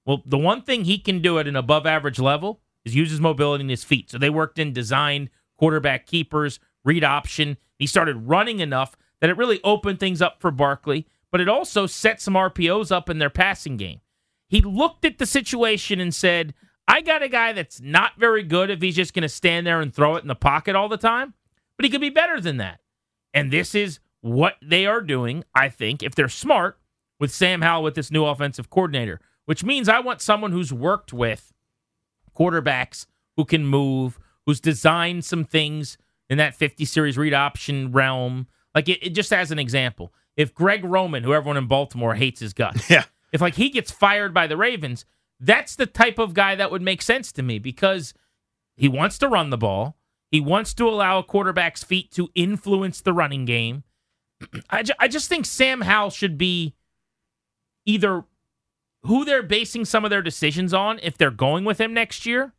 [0.06, 3.20] Well, the one thing he can do at an above average level is use his
[3.20, 4.10] mobility in his feet.
[4.10, 7.58] So they worked in design, quarterback keepers, read option.
[7.78, 11.88] He started running enough that it really opened things up for Barkley, but it also
[11.88, 14.02] set some RPOs up in their passing game.
[14.48, 16.54] he looked at the situation and said,
[16.88, 19.82] I got a guy that's not very good if he's just going to stand there
[19.82, 21.34] and throw it in the pocket all the time,
[21.76, 22.80] but he could be better than that.
[23.34, 26.80] And this is what they are doing, I think, if they're smart
[27.20, 31.14] with Sam Howell with this new offensive coordinator, which means I want someone who's worked
[31.14, 31.54] with
[32.36, 33.06] quarterbacks
[33.38, 35.98] who can move, who's designed some things
[36.30, 38.48] in that 50 series read option realm.
[38.74, 42.40] Like it, it just as an example, if Greg Roman, who everyone in Baltimore hates
[42.40, 43.04] his guts, Yeah.
[43.32, 45.06] if like he gets fired by the Ravens,
[45.40, 48.14] that's the type of guy that would make sense to me because
[48.76, 49.98] he wants to run the ball.
[50.32, 53.84] He wants to allow a quarterback's feet to influence the running game.
[54.70, 56.74] I, ju- I just think Sam Howell should be
[57.86, 58.24] either
[59.04, 62.54] who they're basing some of their decisions on if they're going with him next year,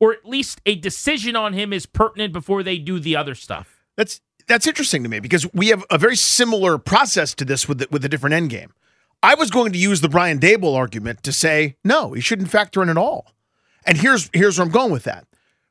[0.00, 3.84] or at least a decision on him is pertinent before they do the other stuff.
[3.96, 7.78] That's that's interesting to me because we have a very similar process to this with
[7.78, 8.72] the, with a different end game.
[9.22, 12.82] I was going to use the Brian Daboll argument to say no, he shouldn't factor
[12.82, 13.32] in at all.
[13.84, 15.26] And here's here's where I'm going with that.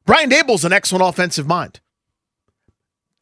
[0.06, 1.80] Brian Daboll's an excellent offensive mind.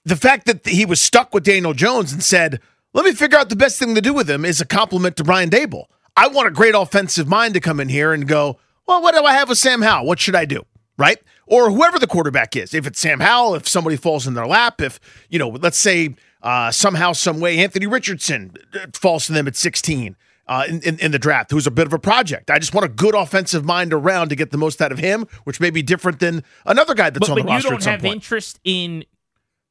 [0.06, 2.60] The fact that he was stuck with Daniel Jones and said,
[2.94, 5.24] "Let me figure out the best thing to do with him," is a compliment to
[5.24, 5.86] Brian Daboll.
[6.16, 9.24] I want a great offensive mind to come in here and go, "Well, what do
[9.24, 10.06] I have with Sam Howell?
[10.06, 10.66] What should I do?"
[10.98, 11.18] Right?
[11.48, 12.74] Or whoever the quarterback is.
[12.74, 16.16] If it's Sam Howell, if somebody falls in their lap, if you know, let's say
[16.42, 20.16] uh, somehow, some way, Anthony Richardson uh, falls to them at 16
[20.48, 22.52] uh, in, in, in the draft, who's a bit of a project.
[22.52, 25.26] I just want a good offensive mind around to get the most out of him,
[25.44, 27.70] which may be different than another guy that's But, on the roster.
[27.70, 28.14] but you don't have point.
[28.14, 29.04] interest in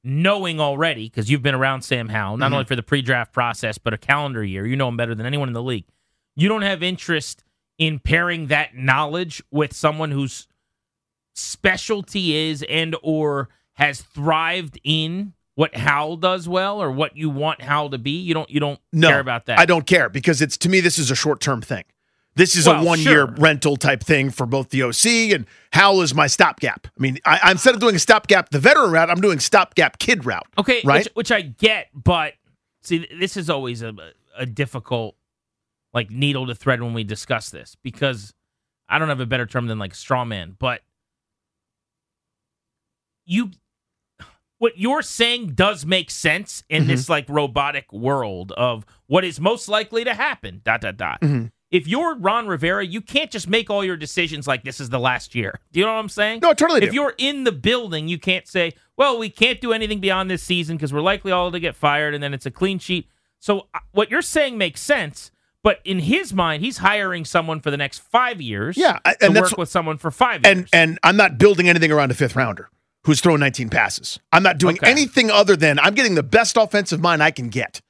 [0.04, 2.40] knowing already because you've been around Sam Howell, Mm-hmm.
[2.40, 4.66] not only for the pre-draft process but a calendar year.
[4.66, 5.86] You know him better than anyone in the league.
[6.36, 7.42] You don't have interest
[7.78, 10.46] in pairing that knowledge with someone whose
[11.34, 17.62] specialty is and or has thrived in what Howell does well or what you want
[17.62, 18.20] Howell to be.
[18.20, 19.58] You don't you don't no, care about that.
[19.58, 21.84] I don't care because it's to me this is a short term thing.
[22.36, 23.34] This is Well, a one year sure.
[23.38, 26.86] rental type thing for both the OC and Howell is my stopgap.
[26.88, 29.98] I mean, I, I- instead of doing a stopgap the veteran route, I'm doing stopgap
[29.98, 30.46] kid route.
[30.58, 31.04] Okay, right?
[31.04, 32.34] which, which I get, but
[32.82, 33.94] see, this is always a
[34.36, 35.14] a difficult
[35.92, 38.34] like needle to thread when we discuss this because
[38.88, 40.82] I don't have a better term than like straw man, but
[43.24, 43.50] you
[44.58, 46.90] what you're saying does make sense in mm-hmm.
[46.90, 50.60] this like robotic world of what is most likely to happen.
[50.64, 51.20] Dot dot dot.
[51.20, 51.46] Mm-hmm.
[51.74, 55.00] If you're Ron Rivera, you can't just make all your decisions like this is the
[55.00, 55.58] last year.
[55.72, 56.38] Do you know what I'm saying?
[56.40, 56.94] No, I totally If do.
[56.94, 60.76] you're in the building, you can't say, "Well, we can't do anything beyond this season
[60.76, 63.08] because we're likely all to get fired," and then it's a clean sheet.
[63.40, 65.32] So uh, what you're saying makes sense,
[65.64, 68.76] but in his mind, he's hiring someone for the next five years.
[68.76, 70.56] Yeah, I- to and that's work with someone for five years.
[70.56, 72.70] and and I'm not building anything around a fifth rounder
[73.04, 74.20] who's throwing 19 passes.
[74.32, 74.90] I'm not doing Okay.
[74.90, 77.80] anything other than I'm getting the best offensive mind I can get.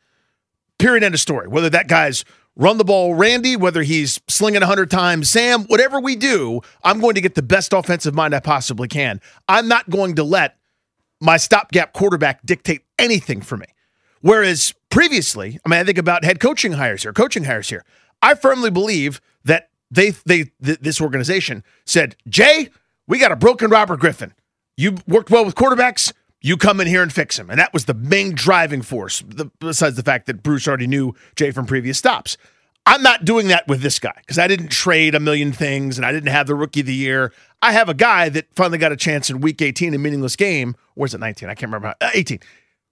[0.79, 1.05] Period.
[1.05, 1.47] End of story.
[1.49, 2.25] Whether that guy's
[2.57, 7.15] run the ball, Randy, whether he's slinging 100 times, Sam, whatever we do, I'm going
[7.15, 9.21] to get the best offensive mind I possibly can.
[9.49, 10.57] I'm not going to let
[11.21, 13.67] my stopgap quarterback dictate anything for me.
[14.21, 17.85] Whereas previously, I mean, I think about head coaching hires here, coaching hires here.
[18.23, 22.71] I firmly believe that they they th- this organization said, Jay,
[23.07, 24.33] we got a broken Robert Griffin.
[24.77, 26.13] You worked well with quarterbacks.
[26.45, 29.25] You come in here and fix him, and that was the main driving force.
[29.27, 32.37] The, besides the fact that Bruce already knew Jay from previous stops.
[32.85, 36.05] I'm not doing that with this guy because I didn't trade a million things and
[36.05, 37.33] I didn't have the rookie of the year.
[37.63, 40.77] I have a guy that finally got a chance in week 18, a meaningless game.
[40.97, 41.49] Or is it 19?
[41.49, 41.95] I can't remember.
[41.99, 42.41] How, uh, 18.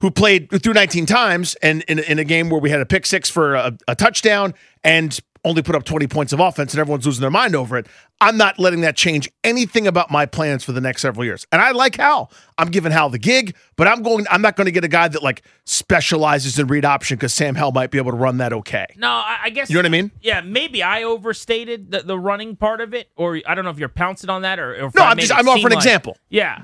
[0.00, 3.04] Who played through 19 times and in, in a game where we had a pick
[3.04, 7.04] six for a, a touchdown and only put up 20 points of offense and everyone's
[7.04, 7.86] losing their mind over it.
[8.20, 11.46] I'm not letting that change anything about my plans for the next several years.
[11.50, 12.30] And I like Hal.
[12.58, 15.08] I'm giving Hal the gig, but I'm going I'm not going to get a guy
[15.08, 18.52] that like specializes in read option because Sam Howell might be able to run that
[18.52, 18.86] okay.
[18.96, 20.12] no, I, I guess You know what I mean?
[20.20, 23.78] Yeah, maybe I overstated the, the running part of it, or I don't know if
[23.80, 26.16] you're pouncing on that, or, or No, I I'm just- I'm offering an like- example.
[26.28, 26.62] Yeah,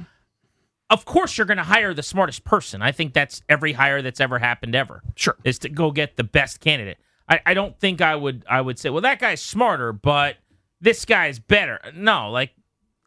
[0.90, 2.80] of course you're going to hire the smartest person.
[2.80, 5.02] I think that's every hire that's ever happened ever.
[5.16, 5.36] Sure.
[5.44, 6.98] is to go get the best candidate.
[7.28, 10.36] I, I don't think I would I would say, well, that guy's smarter, but
[10.80, 11.80] this guy's better.
[11.94, 12.52] No, like,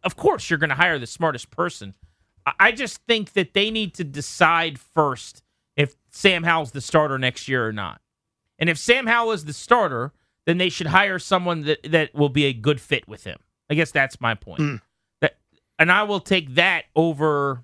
[0.04, 1.96] of course you're going to hire the smartest person.
[2.46, 5.44] I, I just think that they need to decide first
[5.76, 8.02] if Sam Howell's the starter next year or not.
[8.60, 10.14] And if Sam Howell is the starter,
[10.46, 13.40] then they should hire someone that, that will be a good fit with him.
[13.70, 14.60] I guess that's my point.
[14.60, 14.76] Hmm.
[15.22, 15.38] That,
[15.80, 17.64] and I will take that over.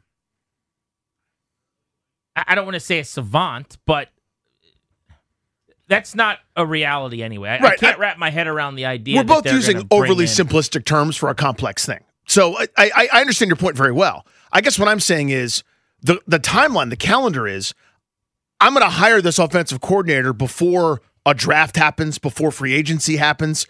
[2.36, 4.10] I don't want to say a savant, but
[5.88, 7.50] that's not a reality anyway.
[7.50, 9.18] I, I can't I- wrap my head around the idea.
[9.18, 12.00] We're both using overly in- simplistic terms for a complex thing.
[12.28, 14.26] So I, I, I understand your point very well.
[14.52, 15.64] I guess what I'm saying is
[16.02, 17.74] the the timeline, the calendar is
[18.60, 23.68] I'm going to hire this offensive coordinator before a draft happens, before free agency happens.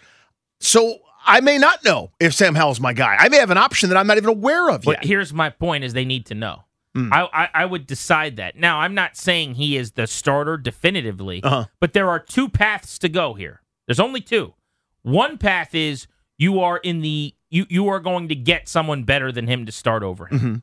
[0.60, 3.16] So I may not know if Sam Howell's my guy.
[3.18, 5.04] I may have an option that I'm not even aware of But yet.
[5.04, 6.64] here's my point: is they need to know.
[6.96, 7.12] Mm.
[7.12, 8.56] I, I I would decide that.
[8.56, 11.66] Now, I'm not saying he is the starter definitively, Uh-huh.
[11.80, 13.60] but there are two paths to go here.
[13.86, 14.54] There's only two.
[15.02, 16.06] One path is
[16.38, 19.72] you are in the you you are going to get someone better than him to
[19.72, 20.38] start over him.
[20.40, 20.62] Mhm.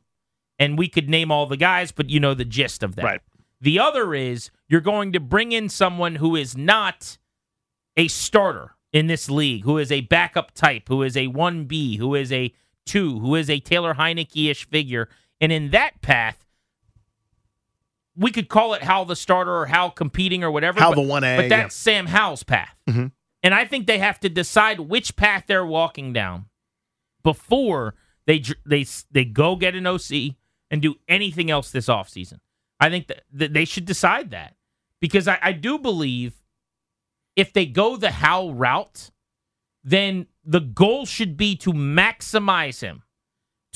[0.58, 3.04] And we could name all the guys, but you know the gist of that.
[3.04, 3.20] Right.
[3.60, 7.18] The other is you're going to bring in someone who is not
[7.96, 12.14] a starter in this league, who is a backup type, who is a 1B, who
[12.14, 12.52] is a
[12.86, 15.08] 2, who is a Taylor Heineke ish figure.
[15.40, 16.44] And in that path,
[18.16, 20.80] we could call it Howell the starter or Howell competing or whatever.
[20.80, 22.74] How but- the 1A, But that's Sam Howell's path.
[22.88, 23.12] Mhm.
[23.42, 26.46] And I think they have to decide which path they're walking down
[27.22, 27.94] before
[28.26, 30.36] they they they go get an OC
[30.70, 32.40] and do anything else this offseason.
[32.80, 34.56] I think that, that they should decide that
[35.00, 36.42] because I, I do believe
[37.36, 39.10] if they go the Howell route,
[39.84, 43.02] then the goal should be to maximize him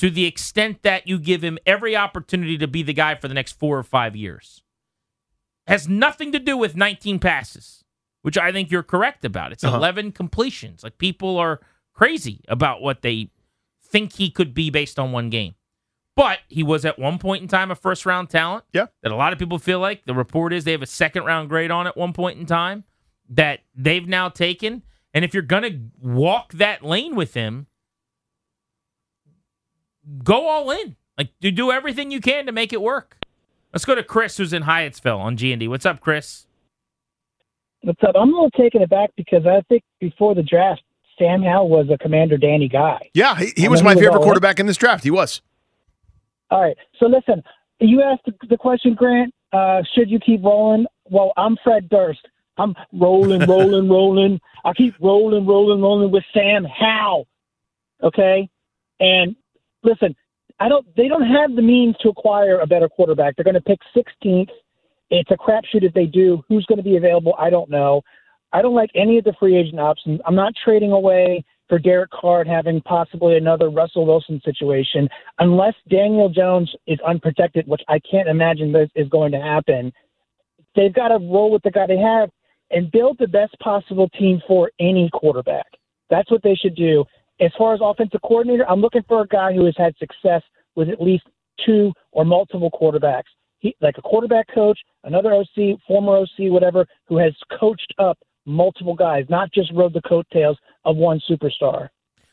[0.01, 3.35] to the extent that you give him every opportunity to be the guy for the
[3.35, 4.63] next four or five years.
[5.67, 7.83] Has nothing to do with 19 passes,
[8.23, 9.51] which I think you're correct about.
[9.51, 9.77] It's Uh-huh.
[9.77, 10.83] 11 completions.
[10.83, 11.59] Like people are
[11.93, 13.29] crazy about what they
[13.83, 15.53] think he could be based on one game.
[16.15, 18.65] But he was at one point in time a first round talent.
[18.73, 18.87] Yeah.
[19.03, 21.47] That a lot of people feel like the report is they have a second round
[21.47, 22.85] grade on at one point in time
[23.29, 24.81] that they've now taken.
[25.13, 27.67] And if you're going to walk that lane with him,
[30.23, 30.95] go all in.
[31.17, 33.17] Like do do everything you can to make it work.
[33.73, 35.67] Let's go to Chris, who's in Hyattsville on G and D.
[35.67, 36.47] What's up, Chris?
[37.81, 38.15] What's up?
[38.15, 40.83] I'm a little taken aback because I think before the draft,
[41.17, 43.09] Sam Howell was a Commander Danny guy.
[43.13, 45.03] yeah, he, he was my he was favorite all quarterback in this draft.
[45.03, 45.41] He was.
[46.49, 46.77] All right.
[46.99, 47.43] So listen,
[47.79, 49.33] you asked the, the question, Grant.
[49.53, 50.85] Uh, should you keep rolling?
[51.09, 52.27] Well, I'm Fred Durst.
[52.57, 54.39] I'm rolling, rolling, rolling.
[54.63, 57.27] I keep rolling, rolling, rolling with Sam Howell.
[58.03, 58.49] Okay.
[58.99, 59.35] And
[59.83, 60.15] listen,
[60.59, 60.85] I don't.
[60.95, 63.35] They don't have the means to acquire a better quarterback.
[63.35, 64.49] They're going to pick 16th.
[65.09, 66.43] It's a crapshoot if they do.
[66.47, 67.35] Who's going to be available?
[67.37, 68.01] I don't know.
[68.53, 70.19] I don't like any of the free agent options.
[70.25, 75.07] I'm not trading away for Derek Carr having possibly another Russell Wilson situation
[75.39, 79.93] unless Daniel Jones is unprotected, which I can't imagine this is going to happen.
[80.75, 82.29] They've got to roll with the guy they have
[82.71, 85.67] and build the best possible team for any quarterback.
[86.09, 87.05] That's what they should do.
[87.41, 90.43] As far as offensive coordinator, I'm looking for a guy who has had success
[90.75, 91.23] with at least
[91.65, 93.23] two or multiple quarterbacks.
[93.59, 98.95] He, like a quarterback coach, another OC, former OC, whatever, who has coached up multiple
[98.95, 101.89] guys, not just rode the coattails of one superstar.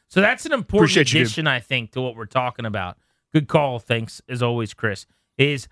[0.09, 1.27] So that's an important Appreciate you, dude.
[1.27, 2.97] addition, I think, to what we're talking about.
[3.33, 5.07] Good call, thanks as always, Chris.
[5.37, 5.69] Is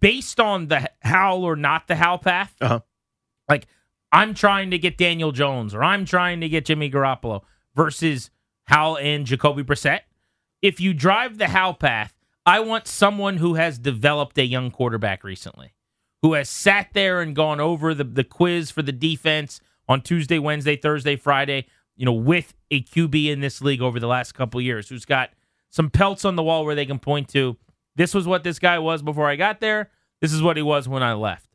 [0.00, 2.54] based on the Howell or not the Howell path.
[2.60, 2.80] Uh-huh.
[3.48, 3.66] Like
[4.10, 7.42] I'm trying to get Daniel Jones or I'm trying to get Jimmy Garoppolo
[7.78, 8.30] versus
[8.64, 10.00] Howell and Jacoby Brissett.
[10.60, 12.12] If you drive the Howell path,
[12.44, 15.74] I want someone who has developed a young quarterback recently,
[16.22, 20.40] who has sat there and gone over the, the quiz for the defense on Tuesday,
[20.40, 24.60] Wednesday, Thursday, Friday, you know, with a QB in this league over the last couple
[24.60, 25.30] years, who's got
[25.70, 27.56] some pelts on the wall where they can point to
[27.94, 29.90] this was what this guy was before I got there.
[30.20, 31.48] This is what he was when I left.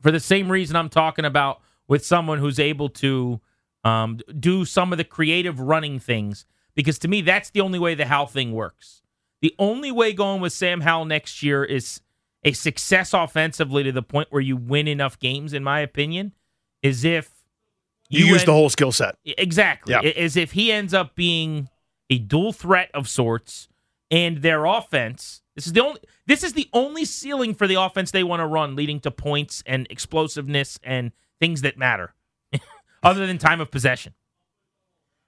[0.00, 3.40] For the same reason I'm talking about with someone who's able to
[3.84, 7.94] um, do some of the creative running things, because to me, that's the only way
[7.94, 9.02] the Howell thing works.
[9.42, 12.00] The only way going with Sam Howell next year is
[12.44, 16.32] a success offensively to the point where you win enough games, in my opinion,
[16.82, 17.30] is if
[18.08, 19.16] You, use end- the whole skill set.
[19.24, 19.92] Exactly.
[19.92, 20.00] Yeah.
[20.00, 21.68] As if he ends up being
[22.10, 23.68] a dual threat of sorts
[24.10, 25.42] and their offense.
[25.54, 28.46] This is the only this is the only ceiling for the offense they want to
[28.46, 32.14] run, leading to points and explosiveness and things that matter,
[33.02, 34.14] other than time of possession.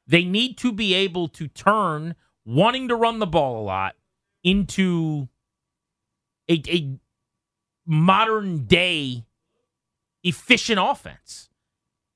[0.07, 3.95] They need to be able to turn wanting to run the ball a lot
[4.43, 5.29] into
[6.49, 6.99] a, a
[7.87, 9.25] modern day
[10.25, 11.49] efficient offense.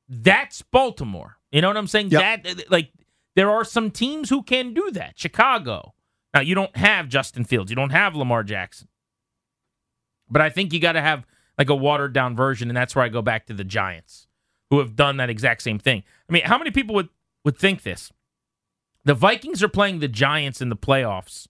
[0.09, 1.39] That's Baltimore.
[1.51, 2.11] You know what I'm saying?
[2.11, 2.43] Yep.
[2.45, 2.91] That like
[3.35, 5.19] there are some teams who can do that.
[5.19, 5.95] Chicago.
[6.35, 7.71] Now you don't have Justin Fields.
[7.71, 8.89] You don't have Lamar Jackson.
[10.29, 11.25] But I think you got to have
[11.57, 14.27] like a watered down version, and that's where I go back to the Giants,
[14.71, 16.03] who have done that exact same thing.
[16.29, 17.09] I mean, how many people would
[17.45, 18.13] would think this?
[19.05, 21.47] The Vikings are playing the Giants in the playoffs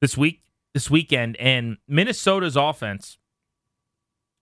[0.00, 0.42] this week,
[0.74, 3.18] this weekend, and Minnesota's offense,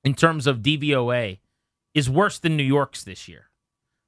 [0.03, 1.41] in terms of DVOA,
[1.93, 3.51] is worse than New York's this year.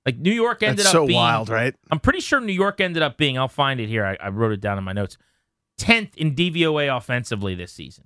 [0.07, 1.75] Like New York ended That's up so being wild, right?
[1.91, 4.07] I'm pretty sure New York ended up being, I'll find it here.
[4.07, 5.19] I, I wrote it down in my notes.
[5.79, 8.05] 10th in DVOA offensively this season.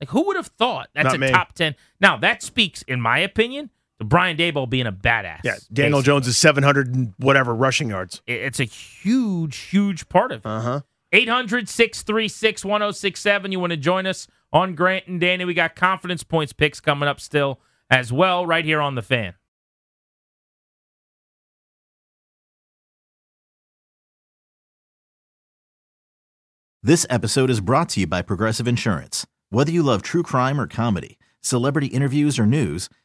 [0.00, 1.30] Like, who would have thought that's Not a me.
[1.30, 1.74] top 10?
[2.00, 3.70] Now, that speaks, in my opinion,
[4.00, 5.40] The Brian Daboll being a badass.
[5.44, 6.06] Yeah, Daniel basically.
[6.14, 8.22] Jones is 700 and whatever rushing yards.
[8.26, 10.48] It's a huge, huge part of it.
[10.48, 10.80] Uh huh.
[11.12, 13.52] 800 636 1067.
[13.52, 15.44] You want to join us on Grant and Danny?
[15.44, 19.34] We got confidence points picks coming up still as well, right here on the fan.
[26.82, 29.26] This episode is brought to you by Progressive Insurance.
[29.50, 32.88] Whether you love true crime or comedy, celebrity interviews or news,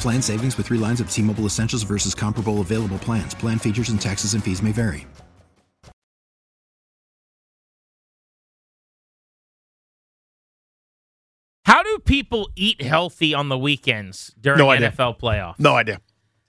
[0.00, 3.34] Plan savings with three lines of T Mobile Essentials versus comparable available plans.
[3.34, 5.06] Plan features and taxes and fees may vary.
[11.64, 14.90] How do people eat healthy on the weekends during No idea.
[14.90, 15.58] NFL playoffs?
[15.58, 16.00] No idea.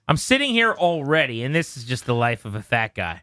[0.08, 3.22] I'm sitting here already, and this is just the life of a fat guy.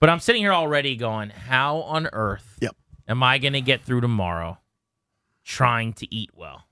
[0.00, 2.74] But I'm sitting here already going, how on earth Yep.
[3.08, 4.58] am I going to get through tomorrow
[5.44, 6.64] trying to eat well?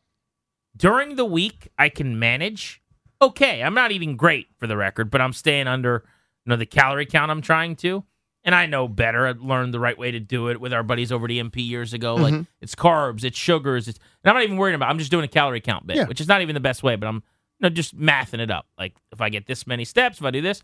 [0.76, 2.82] During the week, I can manage.
[3.22, 6.04] Okay, I'm not eating great for the record, but I'm staying under
[6.44, 8.04] you know the calorie count I'm trying to.
[8.44, 9.26] And I know better.
[9.26, 11.92] I learned the right way to do it with our buddies over at EMP years
[11.92, 12.14] ago.
[12.14, 12.42] Like mm-hmm.
[12.60, 14.86] it's carbs, it's sugars, it's and I'm not even worried about.
[14.86, 14.90] it.
[14.90, 16.04] I'm just doing a calorie count bit, Yeah.
[16.06, 17.22] which is not even the best way, but I'm you
[17.62, 18.66] know just mathing it up.
[18.78, 20.62] Like if I get this many steps, if I do this,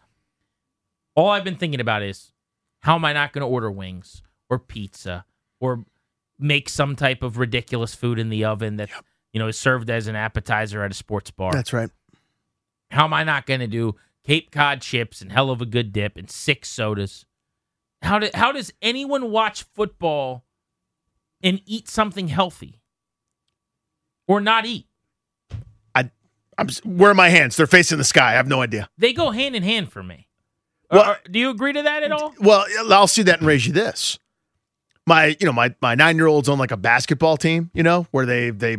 [1.16, 2.32] all I've been thinking about is
[2.80, 5.24] how am I not going to order wings or pizza
[5.58, 5.84] or
[6.38, 8.90] make some type of ridiculous food in the oven that
[9.32, 11.52] you know is served as an appetizer at a sports bar.
[11.52, 11.90] That's right.
[12.90, 15.92] How am I not going to do Cape Cod chips and hell of a good
[15.92, 17.24] dip and six sodas?
[18.02, 20.44] How do, how does anyone watch football
[21.42, 22.80] and eat something healthy
[24.26, 24.86] or not eat?
[25.94, 26.10] I,
[26.58, 26.68] I'm.
[26.84, 27.56] Where are my hands?
[27.56, 28.30] They're facing the sky.
[28.30, 28.88] I have no idea.
[28.98, 30.28] They go hand in hand for me.
[30.90, 32.34] Uh, well- Or- do you agree to that at all?
[32.40, 34.18] Well, I'll see that and raise you this.
[35.06, 38.06] My, you know, my my nine year old's on like a basketball team, you know,
[38.12, 38.76] where they they,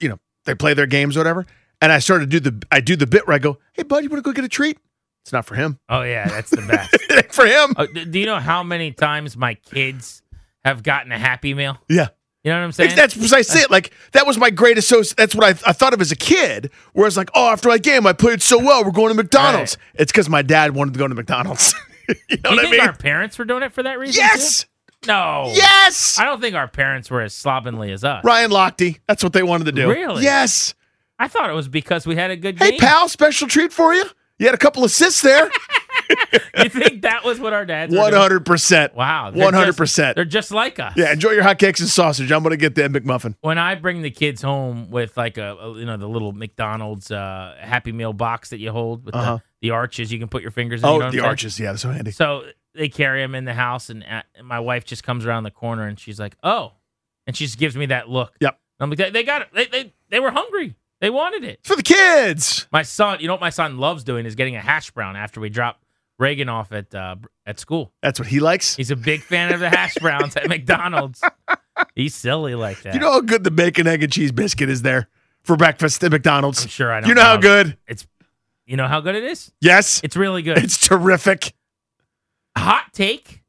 [0.00, 1.46] you know, they play their games or whatever.
[1.80, 4.02] And I started to do the I do the bit where I go, hey bud,
[4.02, 4.78] you want to go get a treat?
[5.24, 5.78] It's not for him.
[5.88, 6.96] Oh yeah, that's the best.
[7.34, 7.74] For him.
[7.76, 10.22] Oh, do you know how many times my kids
[10.64, 11.76] have gotten a Happy Meal?
[11.88, 12.08] Yeah.
[12.44, 12.96] You know what I'm saying?
[12.96, 13.70] That's precisely it.
[13.70, 15.16] Like that was my great associate.
[15.16, 16.70] That's what I, I thought of as a kid.
[16.94, 18.84] Where it's like, oh, after my game, I played so well.
[18.84, 19.76] We're going to McDonald's.
[19.94, 21.74] It's because my dad wanted to go to McDonald's.
[22.08, 22.80] you know you what I mean?
[22.80, 24.14] our parents were doing it for that reason?
[24.18, 24.68] yes, too?
[25.08, 25.50] No.
[25.54, 26.18] yes.
[26.18, 28.22] I don't think our parents were as slovenly as us.
[28.24, 28.98] Ryan Lochte.
[29.08, 29.88] That's what they wanted to do.
[29.90, 30.22] Really?
[30.22, 30.74] Yes.
[31.18, 32.80] I thought it was because we had a good Hey, game.
[32.80, 34.04] pal, special treat for you.
[34.38, 35.50] You had a couple assists there.
[36.58, 38.12] You think that was what our dads doing?
[38.12, 38.94] hundred percent.
[38.94, 39.30] Wow.
[39.32, 40.16] One hundred percent.
[40.16, 40.94] They're just like us.
[40.96, 42.32] Yeah, enjoy your hotcakes and sausage.
[42.32, 43.34] I'm gonna get that McMuffin.
[43.42, 47.10] When I bring the kids home with like a, a- you know the little McDonald's
[47.10, 49.36] uh, Happy Meal box that you hold with Uh-huh.
[49.60, 50.88] the, the arches you can put your fingers in.
[50.88, 51.58] you Oh, know the arches.
[51.60, 52.10] Yeah, that's so handy.
[52.10, 52.44] So
[52.78, 55.50] they carry him in the house, and, uh, and my wife just comes around the
[55.50, 56.72] corner and she's like, "Oh,"
[57.26, 58.34] and she just gives me that look.
[58.40, 58.58] Yep.
[58.80, 59.48] And I'm like, "They, they got it.
[59.52, 60.76] They, they they were hungry.
[61.00, 62.66] They wanted it." For the kids.
[62.72, 65.40] My son, you know what my son loves doing is getting a hash brown after
[65.40, 65.84] we drop
[66.18, 67.16] Reagan off at uh,
[67.46, 67.92] at school.
[68.02, 68.76] That's what he likes.
[68.76, 71.22] He's a big fan of the hash browns at McDonald's.
[71.94, 72.94] He's silly like that.
[72.94, 75.08] You know how good the bacon, egg, and cheese biscuit is there
[75.42, 76.62] for breakfast at McDonald's.
[76.62, 77.76] I'm sure I don't You know how good?
[77.86, 78.06] it's.
[78.66, 79.50] You know how good it is.
[79.62, 80.58] Yes, It's really good.
[80.58, 81.54] it's terrific.
[82.58, 83.42] Hot take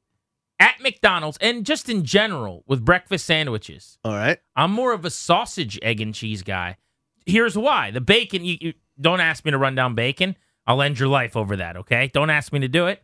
[0.59, 3.97] at McDonald's and just in general with breakfast sandwiches.
[4.03, 4.39] All right.
[4.55, 6.77] I'm more of a sausage, egg, and cheese guy.
[7.25, 8.45] Here's why: the bacon.
[8.45, 10.35] You, you don't ask me to run down bacon.
[10.67, 11.77] I'll end your life over that.
[11.77, 12.09] Okay?
[12.13, 13.01] Don't ask me to do it.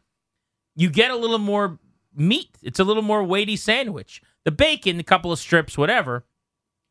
[0.76, 1.80] You get a little more
[2.16, 2.58] meat.
[2.62, 4.22] It's a little more weighty sandwich.
[4.44, 6.26] The bacon, a couple of strips, whatever.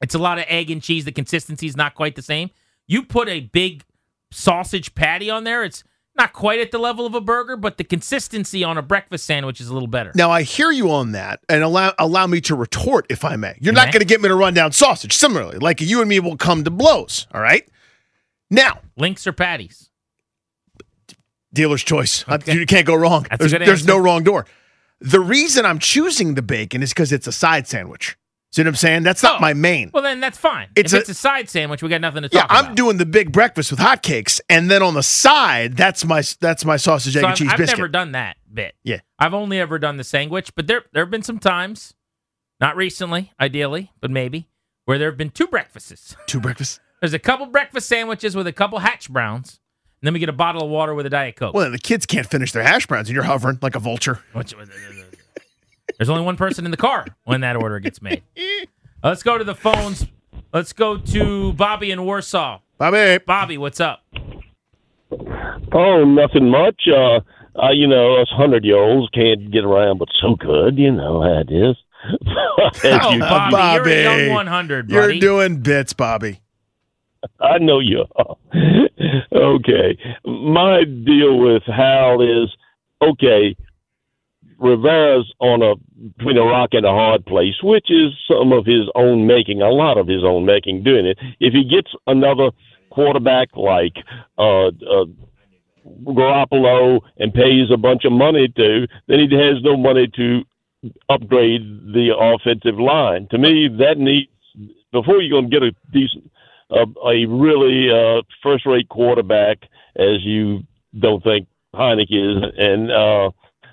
[0.00, 1.04] It's a lot of egg and cheese.
[1.04, 2.50] The consistency is not quite the same.
[2.86, 3.84] You put a big
[4.32, 5.62] sausage patty on there.
[5.62, 5.84] It's
[6.16, 9.60] not quite at the level of a burger, but the consistency on a breakfast sandwich
[9.60, 10.12] is a little better.
[10.14, 13.56] Now I hear you on that, and allow allow me to retort if I may.
[13.60, 15.14] You're not going to get me to run down sausage.
[15.16, 17.26] Similarly, like you and me will come to blows.
[17.34, 17.68] All right.
[18.50, 19.90] Now, Links or patties?
[21.52, 22.24] dealer's choice.
[22.28, 23.26] Uh, You can't go wrong.
[23.30, 24.44] That's There's, there's no wrong door.
[25.00, 28.16] The reason I'm choosing the bacon is because it's a side sandwich.
[28.54, 29.02] See what I'm saying?
[29.02, 29.40] That's not Oh.
[29.40, 29.90] my main.
[29.92, 30.68] Well, then that's fine.
[30.76, 32.34] It's if a- it's a side sandwich, we got nothing to talk.
[32.40, 32.76] Yeah, talk I'm about.
[32.76, 36.76] doing the big breakfast with hotcakes, and then on the side, that's my that's my
[36.76, 37.78] sausage, egg, So and I've, cheese I've biscuit.
[37.78, 38.76] never done that bit.
[38.84, 39.00] Yeah.
[39.18, 41.94] I've only ever done the sandwich, but there there have been some times,
[42.60, 44.48] not recently, ideally, but maybe,
[44.84, 46.14] where there have been two breakfasts.
[46.26, 46.78] Two breakfasts.
[47.00, 49.58] There's a couple breakfast sandwiches with a couple hash browns,
[50.00, 51.54] and then we get a bottle of water with a diet coke.
[51.54, 54.20] Well, the kids can't finish their hash browns, and you're hovering like a vulture.
[54.32, 54.54] Which-
[55.98, 58.22] There's only one person in the car when that order gets made.
[59.02, 60.06] Let's go to the phones.
[60.52, 62.60] Let's go to Bobby in Warsaw.
[62.78, 63.18] Bobby.
[63.24, 64.02] Bobby, what's up?
[65.72, 66.82] Oh, nothing much.
[66.88, 67.20] Uh,
[67.60, 70.78] uh you know, us hundred year olds can't get around, but so good.
[70.78, 71.76] You know how it is.
[72.84, 76.40] As Oh, you- Bobby, you're a young 100, You're doing bits, Bobby.
[77.40, 78.36] I know you are.
[79.32, 79.98] okay.
[80.26, 82.50] My deal with Howell is
[83.00, 83.56] okay.
[84.64, 85.74] Rivera's on a
[86.16, 89.68] between a rock and a hard place, which is some of his own making, a
[89.68, 91.18] lot of his own making, doing it.
[91.38, 92.50] If he gets another
[92.90, 93.96] quarterback like
[94.38, 95.04] uh, uh,
[96.04, 100.42] Garoppolo and pays a bunch of money to, then he has no money to
[101.10, 101.62] upgrade
[101.92, 103.28] the offensive line.
[103.32, 104.30] To me, that needs
[104.92, 106.30] before you're going to get a decent,
[106.70, 109.58] uh, a really uh, first-rate quarterback,
[109.96, 110.60] as you
[110.98, 113.30] don't think Heinicke is, and uh,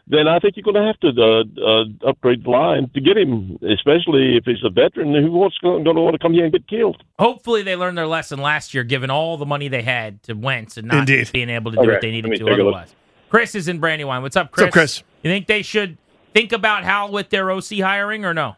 [0.08, 3.18] then I think you're going to have to uh, uh, upgrade the line to get
[3.18, 6.52] him, especially if he's a veteran who wants going to want to come here and
[6.54, 7.02] get killed.
[7.20, 10.78] Hopefully, they learned their lesson last year, given all the money they had to Wentz
[10.78, 11.30] and not Indeed.
[11.32, 12.54] being able to do Okay, what they let needed to take a look.
[12.60, 12.96] otherwise.
[13.30, 14.22] Chris is in Brandywine.
[14.22, 14.66] What's up, Chris?
[14.66, 15.04] What's up, Chris?
[15.24, 15.98] You think they should
[16.34, 18.56] think about Howell with their OC hiring or no?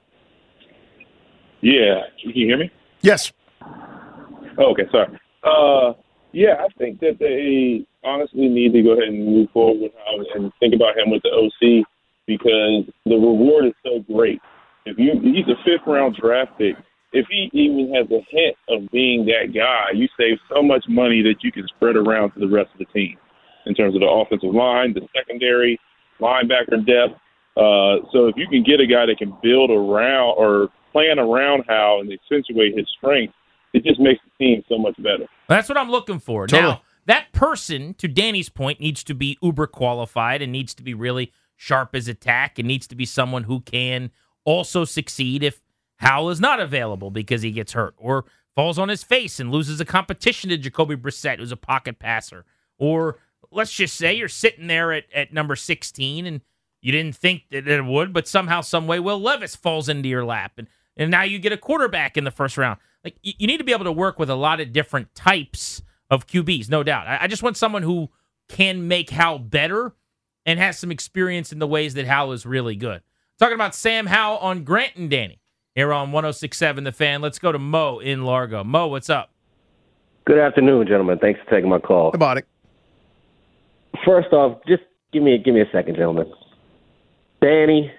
[1.61, 2.71] Yeah, can you hear me?
[3.01, 3.31] Yes.
[4.57, 5.17] Oh, okay, sorry.
[5.43, 5.93] Uh,
[6.31, 10.43] yeah, I think that they honestly need to go ahead and move forward with him
[10.43, 11.85] and think about him with the OC
[12.27, 14.41] because the reward is so great.
[14.85, 16.75] If you he's a fifth round draft pick,
[17.13, 21.21] if he even has a hint of being that guy, you save so much money
[21.21, 23.17] that you can spread around to the rest of the team
[23.65, 25.79] in terms of the offensive line, the secondary,
[26.19, 27.19] linebacker depth.
[27.55, 31.63] Uh, so if you can get a guy that can build around or plan around
[31.67, 33.35] Howell and accentuate his strengths,
[33.73, 35.25] it just makes the team so much better.
[35.47, 36.47] That's what I'm looking for.
[36.47, 36.73] Totally.
[36.73, 40.93] Now, that person, to Danny's point, needs to be uber qualified and needs to be
[40.93, 44.11] really sharp as attack and needs to be someone who can
[44.45, 45.61] also succeed if
[45.97, 48.25] Howell is not available because he gets hurt or
[48.55, 52.45] falls on his face and loses a competition to Jacoby Brissett, who's a pocket passer.
[52.77, 53.19] Or
[53.51, 56.41] let's just say you're sitting there at, at number 16 and
[56.81, 60.25] you didn't think that it would, but somehow, some way, Will Levis falls into your
[60.25, 60.53] lap.
[60.57, 62.79] And, and now you get a quarterback in the first round.
[63.03, 65.81] Like you, you need to be able to work with a lot of different types
[66.09, 67.07] of QBs, no doubt.
[67.07, 68.09] I, I just want someone who
[68.49, 69.93] can make Howell better
[70.45, 73.01] and has some experience in the ways that Howell is really good.
[73.39, 75.39] Talking about Sam Howell on Grant and Danny
[75.75, 77.21] here on 1067 The Fan.
[77.21, 78.63] Let's go to Mo in Largo.
[78.63, 79.31] Mo, what's up?
[80.25, 81.19] Good afternoon, gentlemen.
[81.19, 82.11] Thanks for taking my call.
[82.13, 82.45] About it.
[84.05, 86.31] First off, just give me give me a second, gentlemen.
[87.41, 87.91] Danny,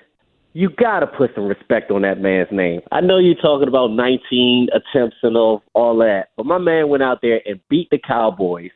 [0.55, 2.81] you gotta put some respect on that man's name.
[2.93, 7.03] I know you're talking about 19 attempts and all, all that, but my man went
[7.03, 8.71] out there and beat the Cowboys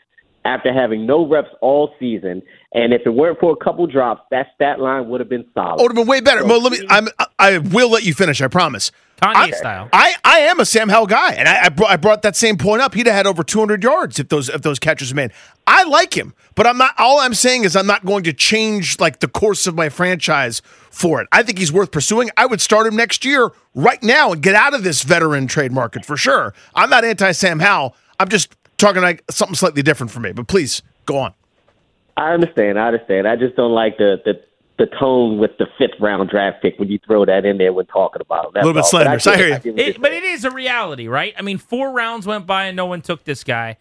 [0.49, 2.43] after having no reps all season.
[2.73, 5.77] And if it weren't for a couple drops, that stat line would have been solid.
[5.79, 6.45] Oh, it would have been way better.
[6.45, 6.87] Mo, let me.
[6.89, 8.41] I'm, I will let you finish.
[8.41, 8.91] I promise.
[9.21, 9.89] Kanye I, style.
[9.93, 12.57] I, I am a Sam Howell guy, and I, I, brought, I brought that same
[12.57, 12.95] point up.
[12.95, 15.33] He'd have had over 200 yards if those if those catches were made.
[15.67, 16.95] I like him, but I'm not.
[16.99, 20.63] All I'm saying is I'm not going to change like the course of my franchise
[20.91, 21.29] for it.
[21.33, 22.31] I think he's worth pursuing.
[22.37, 25.73] I would start him next year, right now, and get out of this veteran trade
[25.73, 26.55] market for sure.
[26.75, 27.97] I'm not anti Sam Howell.
[28.21, 30.33] I'm just talking like something slightly different for me.
[30.33, 31.35] But please go on.
[32.17, 32.79] I understand.
[32.79, 33.29] I understand.
[33.29, 34.41] I just don't like the the,
[34.79, 37.87] the tone with the fifth round draft pick when you throw that in there when
[37.87, 38.53] talking about him.
[38.57, 39.05] A little bit That's all.
[39.05, 39.27] But slanderous.
[39.27, 39.73] I get- hear you.
[39.77, 41.35] get It, but it is a reality, right?
[41.39, 43.77] I mean, four rounds went by and no one took this guy.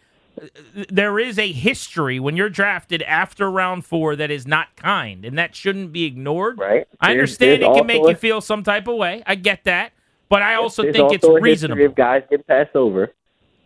[0.91, 5.35] There is a history when you're drafted after round four that is not kind, and
[5.39, 6.59] that shouldn't be ignored.
[6.59, 6.87] Right.
[7.01, 9.23] I There's- understand there's it can make also you feel some type of way.
[9.25, 9.93] I get that,
[10.29, 11.85] but I also think it's also a history reasonable.
[11.85, 13.11] of guys get passed over.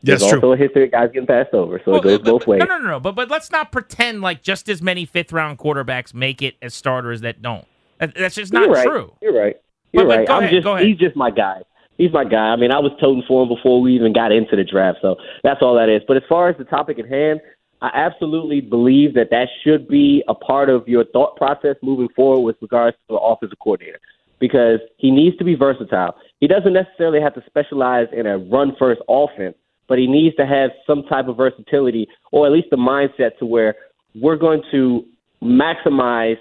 [0.04, 0.40] Yes, There's true.
[0.40, 2.60] also a history of guys getting passed over, so Well, it goes but- both ways.
[2.60, 3.00] No, no, no, no.
[3.00, 6.74] But but let's not pretend like just as many fifth round quarterbacks make it as
[6.74, 7.66] starters that don't.
[8.00, 8.88] That- That's just not You're right.
[8.88, 9.14] true.
[9.22, 9.56] You're right.
[9.94, 10.28] You're But- but right.
[10.28, 10.88] go I'm ahead, just go ahead.
[10.88, 11.62] he's just my guy.
[11.98, 12.48] He's my guy.
[12.50, 15.18] I mean, I was toting for him before we even got into the draft, so
[15.44, 16.02] that's all that is.
[16.08, 17.42] But as far as the topic at hand,
[17.84, 22.42] I absolutely believe that that should be a part of your thought process moving forward
[22.42, 24.00] with regards to the offensive coordinator
[24.40, 26.16] because he needs to be versatile.
[26.40, 29.56] He doesn't necessarily have to specialize in a run first offense,
[29.92, 33.46] but he needs to have some type of versatility or at least the mindset to
[33.46, 33.76] where
[34.16, 35.04] we're going to
[35.44, 36.38] maximize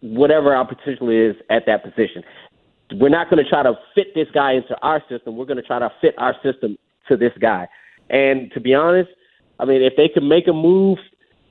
[0.00, 2.24] whatever our potential is at that position.
[2.94, 5.36] We're not going to try to fit this guy into our system.
[5.36, 7.68] We're going to try to fit our system to this guy.
[8.10, 9.10] And to be honest,
[9.60, 10.98] I mean, if they can make a move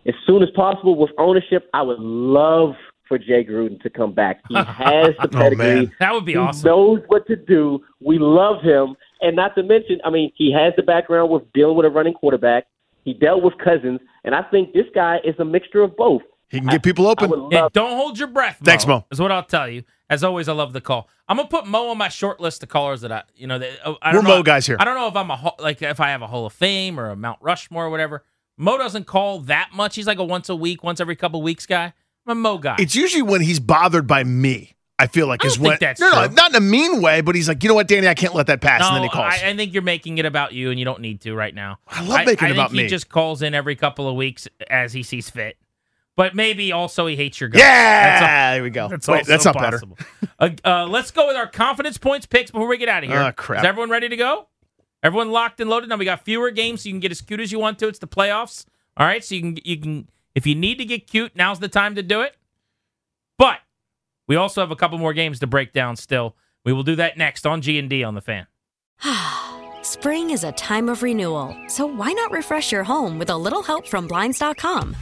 [0.05, 2.74] as soon as possible with ownership, I would love
[3.07, 4.41] for Jay Gruden to come back.
[4.49, 5.38] He has the pedigree.
[5.38, 5.91] Oh, pedigree.
[6.01, 6.67] That would be he awesome.
[6.67, 7.80] knows what to do.
[8.01, 8.97] We love him.
[9.24, 12.13] And not to mention, I mean, he has the background with dealing with a running
[12.13, 12.65] quarterback.
[13.05, 13.99] He dealt with Cousins.
[14.24, 16.21] And I think this guy is a mixture of both.
[16.49, 17.49] He can get people open.
[17.51, 18.61] Yeah, don't hold your breath.
[18.61, 19.05] Mo, Thanks, Mo.
[19.11, 19.84] Is what I'll tell you.
[20.07, 21.09] As always, I love the call.
[21.28, 23.71] I'm gonna put Mo on my short list of callers that I, you know, that
[23.84, 24.78] oh, I don't We're know, Mo guys here.
[24.80, 26.99] I don't know if I'm a ho- like if I have a Hall of Fame
[26.99, 28.24] or a Mount Rushmore or whatever.
[28.55, 29.95] Mo doesn't call that much.
[29.95, 31.93] He's like a once a week, once every couple weeks guy.
[32.28, 32.76] I'm a Mo guy.
[32.78, 34.76] It's usually when he's bothered by me.
[35.03, 36.35] I feel like I is don't when think that's no, no, true.
[36.35, 38.47] not in a mean way, but he's like, you know what, Danny, I can't let
[38.47, 39.33] that pass, no, and then he calls.
[39.33, 41.79] I, I think you're making it about you, and you don't need to right now.
[41.87, 42.89] I love making I it about think He me.
[42.89, 45.57] just calls in every couple of weeks as he sees fit.
[46.15, 47.59] But maybe also he hates your guts.
[47.59, 48.87] yeah, That's all- there we go.
[48.87, 49.71] That's Wait, also that's not better.
[49.79, 49.97] possible.
[50.39, 53.19] uh, uh, let's go with our confidence points picks before we get out of here.
[53.19, 53.63] Ah, crap.
[53.63, 54.47] Is everyone ready to go?
[55.01, 55.89] Everyone locked and loaded.
[55.89, 57.87] Now we got fewer games, so you can get as cute as you want to.
[57.87, 58.65] It's the playoffs.
[58.95, 61.67] All right, so you can you can if you need to get cute, now's the
[61.67, 62.37] time to do it.
[63.39, 63.59] But
[64.28, 65.95] we also have a couple more games to break down.
[65.95, 68.47] Still, we will do that next on G and D on the fan.
[69.82, 73.61] Spring is a time of renewal, so why not refresh your home with a little
[73.61, 74.95] help from Blinds.com?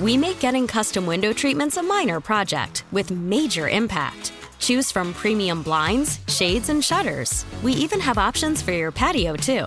[0.00, 4.32] We make getting custom window treatments a minor project with major impact.
[4.58, 7.44] Choose from premium blinds, shades, and shutters.
[7.62, 9.66] We even have options for your patio, too.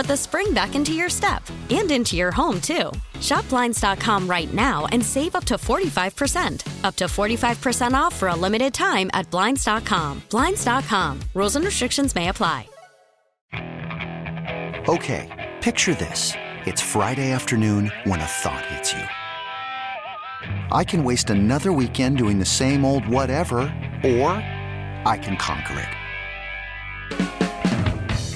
[0.00, 2.90] put the spring back into your step and into your home, too.
[3.20, 6.84] Shop Blinds.com right now and save up to 45%.
[6.84, 10.22] Up to 45% off for a limited time at Blinds.com.
[10.30, 11.20] Blinds.com.
[11.34, 12.66] Rules and restrictions may apply.
[14.88, 15.28] Okay,
[15.60, 16.32] picture this.
[16.64, 19.04] It's Friday afternoon when a thought hits you.
[20.74, 23.58] I can waste another weekend doing the same old whatever,
[24.02, 24.32] or
[25.04, 25.99] I can conquer it.